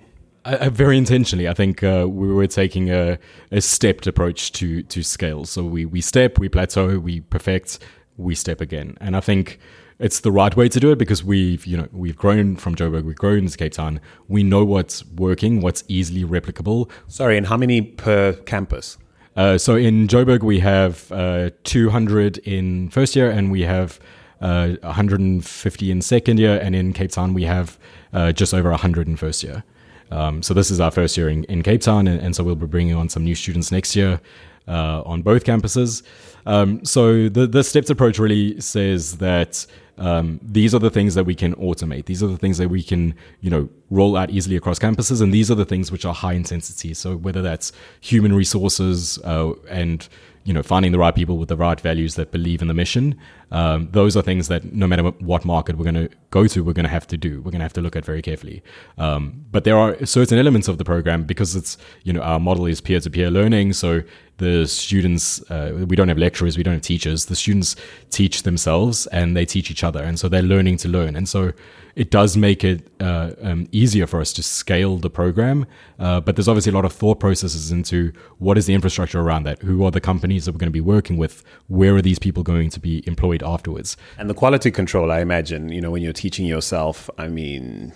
uh, 0.46 0.70
very 0.70 0.98
intentionally, 0.98 1.48
I 1.48 1.54
think 1.54 1.84
uh, 1.84 2.06
we 2.06 2.28
were 2.28 2.48
taking 2.48 2.92
a, 2.92 3.18
a, 3.50 3.62
stepped 3.62 4.08
approach 4.08 4.52
to 4.54 4.84
to 4.84 5.02
scale. 5.02 5.46
So 5.46 5.64
we 5.64 5.86
we 5.86 6.02
step, 6.02 6.38
we 6.38 6.50
plateau, 6.50 7.00
we 7.00 7.22
perfect, 7.22 7.80
we 8.18 8.36
step 8.36 8.60
again. 8.60 8.98
And 9.00 9.16
I 9.16 9.22
think 9.22 9.58
it's 10.00 10.20
the 10.20 10.34
right 10.34 10.54
way 10.54 10.68
to 10.68 10.80
do 10.82 10.92
it 10.92 10.98
because 10.98 11.24
we've 11.24 11.66
you 11.66 11.78
know 11.78 11.88
we've 11.94 12.18
grown 12.18 12.58
from 12.58 12.76
Joburg, 12.76 13.06
we've 13.06 13.16
grown 13.16 13.48
to 13.48 13.58
Cape 13.58 13.72
Town. 13.72 14.02
We 14.28 14.44
know 14.44 14.66
what's 14.66 15.06
working, 15.06 15.62
what's 15.62 15.86
easily 15.88 16.26
replicable. 16.26 16.92
Sorry, 17.08 17.38
and 17.38 17.48
how 17.48 17.56
many 17.56 17.82
per 17.82 18.34
campus? 18.34 18.98
Uh, 19.38 19.58
so 19.58 19.78
in 19.78 20.10
Joburg 20.10 20.44
we 20.44 20.60
have 20.60 21.10
uh, 21.10 21.52
200 21.64 22.40
in 22.40 22.90
first 22.90 23.16
year, 23.16 23.32
and 23.32 23.50
we 23.50 23.62
have 23.62 23.98
uh, 24.44 24.76
150 24.82 25.92
in 25.92 26.02
second 26.02 26.38
year, 26.38 26.60
and 26.62 26.76
in 26.76 26.94
Cape 26.94 27.12
Town 27.12 27.34
we 27.34 27.44
have 27.44 27.80
uh, 28.12 28.32
just 28.32 28.54
over 28.54 28.70
100 28.70 29.08
in 29.08 29.16
first 29.16 29.42
year. 29.42 29.64
Um, 30.12 30.44
so 30.44 30.54
this 30.54 30.70
is 30.70 30.80
our 30.80 30.92
first 30.92 31.18
year 31.18 31.30
in, 31.30 31.46
in 31.46 31.64
Cape 31.64 31.82
Town, 31.82 32.08
and, 32.08 32.20
and, 32.22 32.36
so 32.36 32.44
we'll 32.44 32.56
be 32.56 32.68
bringing 32.68 32.94
on 32.94 33.10
some 33.10 33.24
new 33.24 33.34
students 33.34 33.72
next 33.72 33.96
year 33.96 34.20
uh, 34.68 35.02
on 35.04 35.22
both 35.22 35.46
campuses. 35.46 36.04
Um, 36.46 36.84
so 36.84 37.30
the 37.30 37.48
the 37.48 37.64
stepped 37.64 37.90
approach 37.90 38.20
really 38.20 38.60
says 38.60 39.18
that 39.18 39.66
um, 39.98 40.40
these 40.42 40.74
are 40.74 40.80
the 40.80 40.90
things 40.90 41.16
that 41.16 41.26
we 41.26 41.36
can 41.36 41.54
automate. 41.56 42.06
These 42.06 42.24
are 42.24 42.28
the 42.28 42.38
things 42.38 42.58
that 42.58 42.70
we 42.70 42.84
can 42.84 43.16
you 43.42 43.50
know 43.50 43.70
roll 43.90 44.18
out 44.18 44.30
easily 44.30 44.56
across 44.56 44.80
campuses, 44.80 45.22
and 45.22 45.34
these 45.34 45.52
are 45.52 45.56
the 45.56 45.66
things 45.66 45.92
which 45.92 46.06
are 46.06 46.14
high 46.14 46.34
intensity. 46.34 46.94
So 46.94 47.16
whether 47.16 47.42
that's 47.42 47.72
human 48.02 48.34
resources 48.34 49.20
uh, 49.24 49.54
and 49.70 50.08
you 50.46 50.54
know, 50.54 50.62
finding 50.62 50.92
the 50.92 51.00
right 51.00 51.16
people 51.16 51.38
with 51.38 51.50
the 51.50 51.56
right 51.56 51.80
values 51.80 52.16
that 52.16 52.32
believe 52.32 52.62
in 52.62 52.68
the 52.68 52.74
mission. 52.74 53.18
Um, 53.52 53.88
those 53.92 54.18
are 54.18 54.22
things 54.22 54.50
that 54.50 54.74
no 54.74 54.88
matter 54.88 55.04
what 55.04 55.46
market 55.46 55.78
we're 55.78 55.90
going 55.90 56.10
to 56.10 56.16
go 56.32 56.48
to, 56.48 56.64
we're 56.64 56.74
going 56.74 56.86
to 56.86 56.90
have 56.90 57.08
to 57.08 57.18
do. 57.18 57.38
We're 57.38 57.52
going 57.52 57.60
to 57.60 57.66
have 57.66 57.74
to 57.74 57.82
look 57.82 57.96
at 57.96 58.04
very 58.04 58.22
carefully. 58.22 58.62
Um, 58.98 59.46
but 59.52 59.64
there 59.64 59.78
are 59.78 60.06
certain 60.06 60.38
elements 60.38 60.68
of 60.68 60.78
the 60.78 60.84
program 60.84 61.24
because 61.24 61.56
it's, 61.56 61.78
you 62.04 62.12
know, 62.12 62.22
our 62.22 62.40
model 62.40 62.66
is 62.66 62.82
peer 62.82 63.00
to 63.00 63.10
peer 63.10 63.32
learning. 63.32 63.74
So 63.74 64.02
the 64.44 64.68
students, 64.68 65.42
uh, 65.50 65.86
we 65.88 65.96
don't 65.96 66.08
have 66.08 66.18
lecturers, 66.18 66.58
we 66.58 66.64
don't 66.64 66.76
have 66.76 66.84
teachers. 66.84 67.26
The 67.26 67.36
students 67.36 67.76
teach 68.10 68.44
themselves 68.44 69.08
and 69.08 69.36
they 69.36 69.46
teach 69.46 69.72
each 69.72 69.84
other. 69.84 70.04
And 70.04 70.20
so 70.20 70.30
they're 70.30 70.42
learning 70.42 70.78
to 70.78 70.90
learn. 70.90 71.16
And 71.16 71.28
so 71.28 71.54
it 71.96 72.10
does 72.10 72.36
make 72.36 72.64
it 72.64 72.88
uh, 73.00 73.32
um, 73.42 73.68
easier 73.72 74.08
for 74.08 74.20
us 74.20 74.34
to 74.34 74.44
scale 74.44 74.98
the 74.98 75.10
program. 75.10 75.66
Uh, 76.00 76.20
but 76.20 76.36
there's 76.36 76.48
obviously 76.48 76.72
a 76.72 76.76
lot 76.76 76.86
of 76.86 76.94
thought 76.94 77.20
processes 77.20 77.72
into 77.72 78.12
what 78.40 78.58
is 78.58 78.66
the 78.66 78.74
infrastructure 78.74 79.20
around 79.20 79.44
that? 79.44 79.62
Who 79.62 79.84
are 79.86 79.92
the 79.92 80.02
companies 80.02 80.46
that 80.46 80.54
we're 80.54 80.60
going 80.60 80.72
to 80.72 80.72
be 80.72 80.82
working 80.82 81.18
with? 81.18 81.44
Where 81.68 81.96
are 81.96 82.02
these 82.02 82.20
people 82.20 82.44
going 82.44 82.70
to 82.72 82.80
be 82.80 83.04
employed 83.08 83.44
afterwards? 83.44 83.96
And 84.18 84.30
the 84.30 84.34
quality 84.34 84.72
control, 84.72 85.12
I 85.12 85.20
imagine, 85.22 85.70
you 85.70 85.82
know, 85.82 85.92
when 85.92 86.02
you're 86.02 86.14
teaching 86.14 86.46
yourself, 86.46 87.10
I 87.18 87.28
mean, 87.28 87.94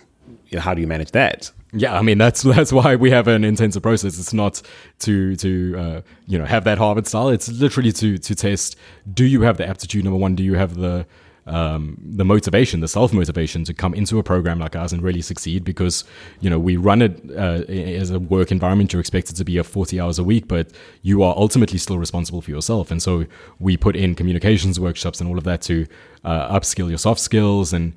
how 0.57 0.73
do 0.73 0.81
you 0.81 0.87
manage 0.87 1.11
that? 1.11 1.51
Yeah, 1.73 1.97
I 1.97 2.01
mean 2.01 2.17
that's 2.17 2.41
that's 2.55 2.71
why 2.71 2.95
we 2.95 3.11
have 3.11 3.27
an 3.27 3.43
intensive 3.43 3.83
process. 3.83 4.19
It's 4.19 4.33
not 4.33 4.61
to 4.99 5.35
to 5.37 5.75
uh, 5.77 6.01
you 6.25 6.37
know 6.37 6.45
have 6.45 6.63
that 6.63 6.77
Harvard 6.77 7.07
style. 7.07 7.29
It's 7.29 7.49
literally 7.49 7.91
to 7.93 8.17
to 8.17 8.35
test: 8.35 8.75
do 9.13 9.25
you 9.25 9.41
have 9.41 9.57
the 9.57 9.67
aptitude? 9.67 10.03
Number 10.03 10.19
one, 10.19 10.35
do 10.35 10.43
you 10.43 10.53
have 10.53 10.75
the 10.75 11.05
um, 11.47 11.97
the 12.01 12.25
motivation, 12.25 12.81
the 12.81 12.87
self 12.87 13.13
motivation 13.13 13.63
to 13.63 13.73
come 13.73 13.93
into 13.93 14.19
a 14.19 14.23
program 14.23 14.59
like 14.59 14.75
ours 14.75 14.91
and 14.91 15.01
really 15.01 15.21
succeed 15.21 15.63
because, 15.63 16.03
you 16.41 16.49
know, 16.49 16.59
we 16.59 16.75
run 16.75 17.01
it 17.01 17.21
uh, 17.31 17.63
as 17.71 18.11
a 18.11 18.19
work 18.19 18.51
environment. 18.51 18.91
You're 18.91 18.99
expected 18.99 19.37
to 19.37 19.45
be 19.45 19.57
a 19.57 19.63
40 19.63 19.99
hours 19.99 20.19
a 20.19 20.23
week, 20.23 20.47
but 20.47 20.71
you 21.01 21.23
are 21.23 21.33
ultimately 21.37 21.79
still 21.79 21.97
responsible 21.97 22.41
for 22.41 22.51
yourself. 22.51 22.91
And 22.91 23.01
so 23.01 23.25
we 23.59 23.77
put 23.77 23.95
in 23.95 24.13
communications 24.13 24.77
workshops 24.79 25.21
and 25.21 25.29
all 25.29 25.37
of 25.37 25.45
that 25.45 25.61
to 25.63 25.87
uh, 26.25 26.53
upskill 26.53 26.89
your 26.89 26.97
soft 26.97 27.21
skills 27.21 27.71
and, 27.71 27.93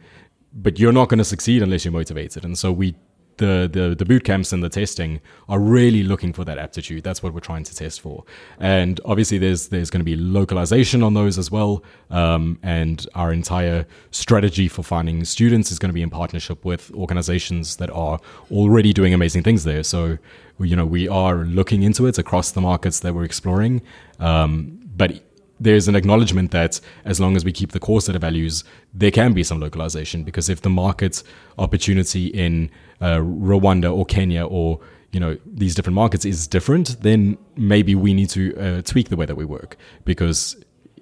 but 0.52 0.78
you're 0.78 0.92
not 0.92 1.08
going 1.08 1.18
to 1.18 1.24
succeed 1.24 1.62
unless 1.62 1.84
you're 1.84 1.92
motivated. 1.92 2.44
And 2.44 2.58
so 2.58 2.72
we 2.72 2.94
the, 3.40 3.68
the, 3.72 3.94
the 3.94 4.04
boot 4.04 4.22
camps 4.22 4.52
and 4.52 4.62
the 4.62 4.68
testing 4.68 5.20
are 5.48 5.58
really 5.58 6.02
looking 6.02 6.32
for 6.32 6.44
that 6.44 6.58
aptitude. 6.58 7.02
That's 7.02 7.22
what 7.22 7.32
we're 7.32 7.40
trying 7.40 7.64
to 7.64 7.74
test 7.74 8.00
for. 8.00 8.24
And 8.58 9.00
obviously, 9.04 9.38
there's 9.38 9.68
there's 9.68 9.90
going 9.90 10.00
to 10.00 10.04
be 10.04 10.14
localization 10.14 11.02
on 11.02 11.14
those 11.14 11.38
as 11.38 11.50
well. 11.50 11.82
Um, 12.10 12.58
and 12.62 13.04
our 13.14 13.32
entire 13.32 13.86
strategy 14.10 14.68
for 14.68 14.82
finding 14.82 15.24
students 15.24 15.72
is 15.72 15.78
going 15.78 15.88
to 15.88 15.94
be 15.94 16.02
in 16.02 16.10
partnership 16.10 16.64
with 16.64 16.92
organizations 16.92 17.76
that 17.76 17.90
are 17.90 18.20
already 18.50 18.92
doing 18.92 19.14
amazing 19.14 19.42
things 19.42 19.64
there. 19.64 19.82
So, 19.82 20.18
you 20.58 20.76
know, 20.76 20.86
we 20.86 21.08
are 21.08 21.36
looking 21.36 21.82
into 21.82 22.06
it 22.06 22.18
across 22.18 22.52
the 22.52 22.60
markets 22.60 23.00
that 23.00 23.14
we're 23.14 23.24
exploring. 23.24 23.80
Um, 24.18 24.78
but 24.94 25.22
there's 25.60 25.86
an 25.86 25.94
acknowledgement 25.94 26.50
that 26.52 26.80
as 27.04 27.20
long 27.20 27.36
as 27.36 27.44
we 27.44 27.52
keep 27.52 27.72
the 27.72 27.78
core 27.78 28.00
set 28.00 28.14
of 28.16 28.22
values, 28.22 28.64
there 28.94 29.10
can 29.10 29.32
be 29.34 29.44
some 29.44 29.60
localization 29.60 30.24
because 30.24 30.48
if 30.48 30.62
the 30.62 30.70
market 30.70 31.22
opportunity 31.58 32.26
in 32.28 32.70
uh, 33.00 33.18
Rwanda 33.18 33.94
or 33.94 34.06
Kenya 34.06 34.44
or 34.46 34.80
you 35.12 35.20
know 35.20 35.36
these 35.44 35.74
different 35.74 35.94
markets 35.94 36.24
is 36.24 36.46
different, 36.46 37.02
then 37.02 37.36
maybe 37.56 37.94
we 37.94 38.14
need 38.14 38.30
to 38.30 38.56
uh, 38.56 38.82
tweak 38.82 39.10
the 39.10 39.16
way 39.16 39.26
that 39.26 39.36
we 39.36 39.44
work 39.44 39.76
because 40.04 40.56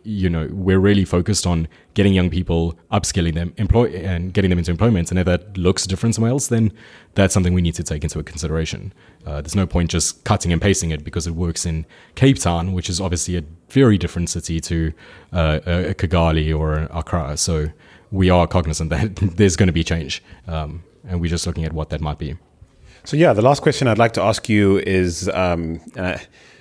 you 0.08 0.30
know 0.30 0.48
we're 0.50 0.78
really 0.78 1.04
focused 1.04 1.46
on 1.46 1.68
getting 1.92 2.14
young 2.14 2.30
people 2.30 2.78
upskilling 2.90 3.34
them 3.34 3.52
employ 3.58 3.88
and 3.88 4.32
getting 4.32 4.48
them 4.48 4.58
into 4.58 4.70
employment. 4.70 5.10
And 5.10 5.20
if 5.20 5.26
that 5.26 5.58
looks 5.58 5.86
different 5.86 6.14
somewhere 6.14 6.30
else 6.30 6.46
then 6.48 6.72
that's 7.14 7.34
something 7.34 7.52
we 7.52 7.60
need 7.60 7.74
to 7.74 7.82
take 7.82 8.02
into 8.02 8.22
consideration. 8.22 8.94
Uh, 9.26 9.42
there's 9.42 9.54
no 9.54 9.66
point 9.66 9.90
just 9.90 10.24
cutting 10.24 10.50
and 10.50 10.62
pasting 10.62 10.90
it 10.90 11.04
because 11.04 11.26
it 11.26 11.32
works 11.32 11.66
in 11.66 11.84
cape 12.14 12.38
town 12.38 12.72
which 12.72 12.88
is 12.88 13.00
obviously 13.00 13.36
a 13.36 13.44
very 13.68 13.98
different 13.98 14.30
city 14.30 14.60
to 14.60 14.92
uh, 15.32 15.60
a 15.66 15.94
kigali 15.94 16.58
or 16.58 16.88
accra. 16.90 17.36
So 17.36 17.68
we 18.10 18.30
are 18.30 18.46
cognizant 18.46 18.88
that 18.94 19.16
there's 19.36 19.56
going 19.56 19.66
to 19.66 19.74
be 19.74 19.84
change 19.84 20.22
um, 20.46 20.82
and 21.06 21.20
we're 21.20 21.28
just 21.30 21.46
looking 21.46 21.64
at 21.64 21.74
what 21.74 21.90
that 21.90 22.00
might 22.00 22.18
be. 22.18 22.34
So 23.04 23.18
yeah 23.18 23.34
the 23.34 23.42
last 23.42 23.60
question 23.60 23.88
i'd 23.88 23.98
like 23.98 24.14
to 24.14 24.22
ask 24.22 24.48
you 24.48 24.78
is 24.78 25.28
um, 25.28 25.80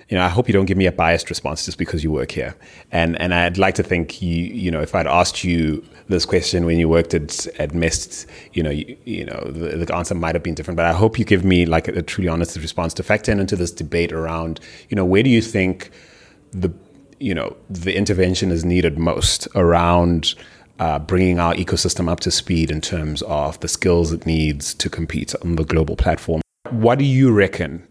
you 0.10 0.18
know, 0.18 0.24
I 0.24 0.30
hope 0.30 0.48
you 0.48 0.54
don't 0.54 0.66
give 0.66 0.78
me 0.78 0.86
a 0.86 0.92
biased 0.92 1.30
response 1.30 1.66
just 1.66 1.78
because 1.78 2.04
you 2.04 2.12
work 2.12 2.32
here. 2.32 2.56
And 2.92 3.20
and 3.20 3.34
I'd 3.34 3.58
like 3.58 3.76
to 3.76 3.84
think 3.84 4.22
you, 4.22 4.46
you 4.46 4.72
know, 4.72 4.82
if 4.82 4.96
I'd 4.96 5.08
asked 5.08 5.44
you 5.44 5.84
this 6.08 6.26
question 6.26 6.66
when 6.66 6.80
you 6.80 6.88
worked 6.88 7.14
at 7.14 7.46
at 7.60 7.74
MEST, 7.74 8.26
you 8.54 8.64
know, 8.64 8.70
you, 8.70 8.98
you 9.04 9.26
know, 9.26 9.52
the, 9.52 9.86
the, 9.86 9.96
answer 9.96 10.16
might 10.16 10.34
have 10.34 10.44
been 10.44 10.56
different. 10.56 10.78
But 10.78 10.86
I 10.86 10.94
hope 10.94 11.20
you 11.20 11.26
give 11.26 11.44
me 11.44 11.66
like 11.66 11.90
a, 11.90 11.94
a 11.94 12.02
truly 12.02 12.30
honest 12.30 12.56
response 12.56 12.94
to 12.96 13.04
factor 13.04 13.34
into 13.34 13.58
this 13.58 13.72
debate 13.72 14.14
around, 14.14 14.62
you 14.90 14.96
know, 14.96 15.04
where 15.04 15.24
do 15.24 15.30
you 15.30 15.42
think 15.42 15.92
the, 16.52 16.72
you 17.20 17.34
know, 17.34 17.58
the 17.70 17.96
intervention 17.96 18.52
is 18.52 18.64
needed 18.64 18.98
most 18.98 19.48
around. 19.56 20.36
Uh, 20.80 21.00
bringing 21.00 21.40
our 21.40 21.56
ecosystem 21.56 22.08
up 22.08 22.20
to 22.20 22.30
speed 22.30 22.70
in 22.70 22.80
terms 22.80 23.24
of 23.24 23.60
the 23.62 23.68
skills 23.68 24.14
it 24.14 24.28
needs 24.28 24.76
to 24.76 24.92
compete 24.92 25.34
on 25.42 25.56
the 25.56 25.64
global 25.64 25.96
platform. 25.96 26.40
What 26.70 27.00
do 27.00 27.04
you 27.04 27.32
reckon 27.32 27.88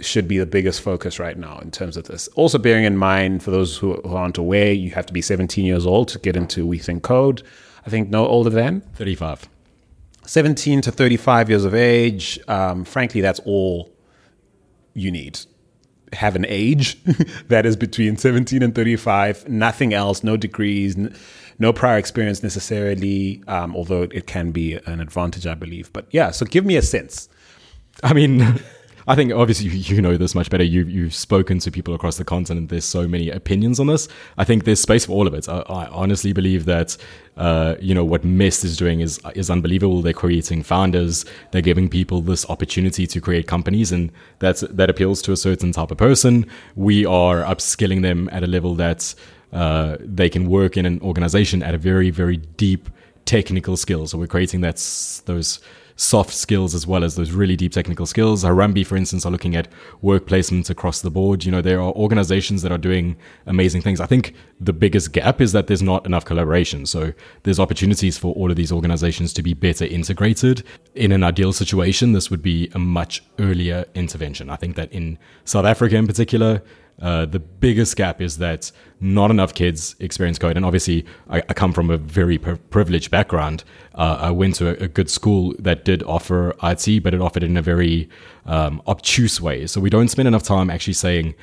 should 0.00 0.28
be 0.28 0.38
the 0.38 0.46
biggest 0.46 0.80
focus 0.80 1.18
right 1.18 1.36
now 1.36 1.58
in 1.58 1.70
terms 1.70 1.96
of 1.96 2.04
this. 2.04 2.28
Also, 2.28 2.58
bearing 2.58 2.84
in 2.84 2.96
mind, 2.96 3.42
for 3.42 3.50
those 3.50 3.76
who, 3.76 3.94
who 3.94 4.14
aren't 4.14 4.38
aware, 4.38 4.72
you 4.72 4.90
have 4.92 5.06
to 5.06 5.12
be 5.12 5.20
17 5.20 5.64
years 5.64 5.86
old 5.86 6.08
to 6.08 6.18
get 6.18 6.36
into 6.36 6.66
We 6.66 6.78
Think 6.78 7.02
Code. 7.02 7.42
I 7.86 7.90
think 7.90 8.08
no 8.08 8.26
older 8.26 8.50
than 8.50 8.82
35. 8.94 9.48
17 10.24 10.82
to 10.82 10.92
35 10.92 11.48
years 11.48 11.64
of 11.64 11.74
age. 11.74 12.38
Um, 12.48 12.84
frankly, 12.84 13.20
that's 13.20 13.40
all 13.40 13.90
you 14.94 15.10
need. 15.10 15.40
Have 16.12 16.36
an 16.36 16.44
age 16.48 17.02
that 17.48 17.66
is 17.66 17.76
between 17.76 18.16
17 18.16 18.62
and 18.62 18.74
35, 18.74 19.48
nothing 19.48 19.94
else, 19.94 20.22
no 20.22 20.36
degrees, 20.36 20.96
no 21.58 21.72
prior 21.72 21.98
experience 21.98 22.42
necessarily, 22.42 23.42
um, 23.46 23.74
although 23.74 24.02
it 24.02 24.26
can 24.26 24.50
be 24.50 24.74
an 24.74 25.00
advantage, 25.00 25.46
I 25.46 25.54
believe. 25.54 25.92
But 25.92 26.06
yeah, 26.10 26.30
so 26.30 26.46
give 26.46 26.64
me 26.64 26.76
a 26.76 26.82
sense. 26.82 27.28
I 28.02 28.12
mean, 28.12 28.60
I 29.08 29.14
think 29.14 29.32
obviously 29.32 29.68
you, 29.68 29.96
you 29.96 30.02
know 30.02 30.18
this 30.18 30.34
much 30.34 30.50
better. 30.50 30.62
You've, 30.62 30.90
you've 30.90 31.14
spoken 31.14 31.58
to 31.60 31.70
people 31.70 31.94
across 31.94 32.18
the 32.18 32.24
continent. 32.24 32.68
There's 32.68 32.84
so 32.84 33.08
many 33.08 33.30
opinions 33.30 33.80
on 33.80 33.86
this. 33.86 34.06
I 34.36 34.44
think 34.44 34.64
there's 34.64 34.82
space 34.82 35.06
for 35.06 35.12
all 35.12 35.26
of 35.26 35.32
it. 35.32 35.48
I, 35.48 35.60
I 35.60 35.86
honestly 35.86 36.34
believe 36.34 36.66
that, 36.66 36.94
uh, 37.38 37.76
you 37.80 37.94
know, 37.94 38.04
what 38.04 38.22
MEST 38.22 38.64
is 38.64 38.76
doing 38.76 39.00
is, 39.00 39.18
is 39.34 39.48
unbelievable. 39.48 40.02
They're 40.02 40.12
creating 40.12 40.62
founders. 40.62 41.24
They're 41.52 41.62
giving 41.62 41.88
people 41.88 42.20
this 42.20 42.44
opportunity 42.50 43.06
to 43.06 43.18
create 43.18 43.46
companies 43.46 43.92
and 43.92 44.12
that's, 44.40 44.60
that 44.60 44.90
appeals 44.90 45.22
to 45.22 45.32
a 45.32 45.38
certain 45.38 45.72
type 45.72 45.90
of 45.90 45.96
person. 45.96 46.44
We 46.76 47.06
are 47.06 47.42
upskilling 47.44 48.02
them 48.02 48.28
at 48.30 48.44
a 48.44 48.46
level 48.46 48.74
that, 48.74 49.14
uh, 49.54 49.96
they 50.00 50.28
can 50.28 50.50
work 50.50 50.76
in 50.76 50.84
an 50.84 51.00
organization 51.00 51.62
at 51.62 51.74
a 51.74 51.78
very, 51.78 52.10
very 52.10 52.36
deep 52.36 52.90
technical 53.24 53.78
skill. 53.78 54.06
So 54.06 54.18
we're 54.18 54.26
creating 54.26 54.60
that, 54.60 54.76
those, 55.24 55.60
soft 55.98 56.32
skills 56.32 56.76
as 56.76 56.86
well 56.86 57.02
as 57.02 57.16
those 57.16 57.32
really 57.32 57.56
deep 57.56 57.72
technical 57.72 58.06
skills. 58.06 58.44
Harambee, 58.44 58.86
for 58.86 58.96
instance, 58.96 59.26
are 59.26 59.32
looking 59.32 59.56
at 59.56 59.66
work 60.00 60.26
placements 60.26 60.70
across 60.70 61.00
the 61.00 61.10
board. 61.10 61.44
You 61.44 61.50
know, 61.50 61.60
there 61.60 61.80
are 61.80 61.92
organizations 61.92 62.62
that 62.62 62.70
are 62.70 62.78
doing 62.78 63.16
amazing 63.46 63.82
things. 63.82 64.00
I 64.00 64.06
think 64.06 64.32
the 64.60 64.72
biggest 64.72 65.12
gap 65.12 65.40
is 65.40 65.50
that 65.52 65.66
there's 65.66 65.82
not 65.82 66.06
enough 66.06 66.24
collaboration. 66.24 66.86
So 66.86 67.12
there's 67.42 67.58
opportunities 67.58 68.16
for 68.16 68.32
all 68.34 68.48
of 68.48 68.56
these 68.56 68.70
organizations 68.70 69.32
to 69.34 69.42
be 69.42 69.54
better 69.54 69.84
integrated. 69.84 70.62
In 70.94 71.10
an 71.10 71.24
ideal 71.24 71.52
situation, 71.52 72.12
this 72.12 72.30
would 72.30 72.42
be 72.42 72.70
a 72.74 72.78
much 72.78 73.24
earlier 73.40 73.84
intervention. 73.96 74.50
I 74.50 74.56
think 74.56 74.76
that 74.76 74.92
in 74.92 75.18
South 75.44 75.64
Africa 75.64 75.96
in 75.96 76.06
particular, 76.06 76.62
uh, 77.00 77.26
the 77.26 77.38
biggest 77.38 77.96
gap 77.96 78.20
is 78.20 78.38
that 78.38 78.72
not 79.00 79.30
enough 79.30 79.54
kids 79.54 79.94
experience 80.00 80.38
code. 80.38 80.56
And 80.56 80.66
obviously, 80.66 81.04
I, 81.30 81.38
I 81.38 81.54
come 81.54 81.72
from 81.72 81.90
a 81.90 81.96
very 81.96 82.38
privileged 82.38 83.10
background. 83.10 83.62
Uh, 83.94 84.18
I 84.20 84.30
went 84.30 84.56
to 84.56 84.68
a, 84.68 84.84
a, 84.84 84.88
good 84.88 85.08
school 85.08 85.54
that 85.60 85.84
did 85.84 86.02
offer 86.02 86.54
IT, 86.62 87.02
but 87.02 87.14
it 87.14 87.20
offered 87.20 87.44
it 87.44 87.50
in 87.50 87.56
a 87.56 87.62
very 87.62 88.08
um, 88.46 88.82
obtuse 88.88 89.40
way. 89.40 89.66
So 89.66 89.80
we 89.80 89.90
don't 89.90 90.08
spend 90.08 90.26
enough 90.26 90.42
time 90.42 90.70
actually 90.70 90.94
saying, 90.94 91.34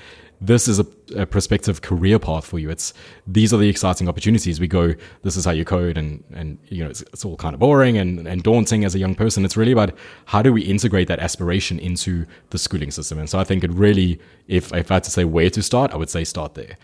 this 0.42 0.68
is 0.68 0.80
a, 0.80 0.86
a, 1.16 1.26
prospective 1.26 1.82
career 1.82 2.20
path 2.20 2.46
for 2.46 2.60
you. 2.60 2.70
It's 2.70 2.94
these 3.26 3.54
are 3.54 3.58
the 3.58 3.70
exciting 3.70 4.10
opportunities. 4.10 4.60
We 4.60 4.68
go, 4.68 4.94
this 5.24 5.38
is 5.38 5.46
how 5.46 5.52
you 5.52 5.66
code, 5.66 5.98
and 5.98 6.24
and 6.34 6.58
you 6.68 6.84
know 6.84 6.90
it's, 6.90 7.02
it's, 7.02 7.26
all 7.26 7.38
kind 7.38 7.54
of 7.54 7.60
boring 7.60 7.98
and, 7.98 8.28
and 8.28 8.44
daunting 8.44 8.86
as 8.86 8.96
a 8.96 9.00
young 9.00 9.16
person. 9.16 9.46
It's 9.46 9.58
really 9.58 9.72
about 9.72 9.92
how 10.26 10.42
do 10.42 10.52
we 10.52 10.62
integrate 10.62 11.08
that 11.08 11.20
aspiration 11.20 11.80
into 11.80 12.26
the 12.50 12.58
schooling 12.58 12.92
system. 12.92 13.20
And 13.20 13.30
so 13.30 13.40
I 13.40 13.44
think 13.44 13.64
it 13.64 13.72
really, 13.72 14.20
if, 14.48 14.74
if 14.74 14.92
I 14.92 14.96
had 14.96 15.04
to 15.06 15.12
say 15.12 15.26
where 15.26 15.50
to 15.50 15.62
start, 15.62 15.92
I 15.92 15.98
would 15.98 16.10
say 16.10 16.24
start 16.24 16.56
there. 16.56 16.78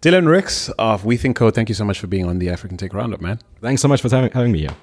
Dylan 0.00 0.28
Ricks 0.28 0.68
of 0.78 1.02
WeThinkCode, 1.04 1.54
thank 1.54 1.68
you 1.68 1.74
so 1.74 1.84
much 1.84 1.98
for 1.98 2.06
being 2.06 2.26
on 2.26 2.38
the 2.38 2.50
African 2.50 2.76
Tech 2.76 2.92
Roundup, 2.92 3.20
man. 3.20 3.38
Thanks 3.60 3.80
so 3.80 3.88
much 3.88 4.02
for 4.02 4.10
having 4.10 4.52
me 4.52 4.60
here. 4.60 4.76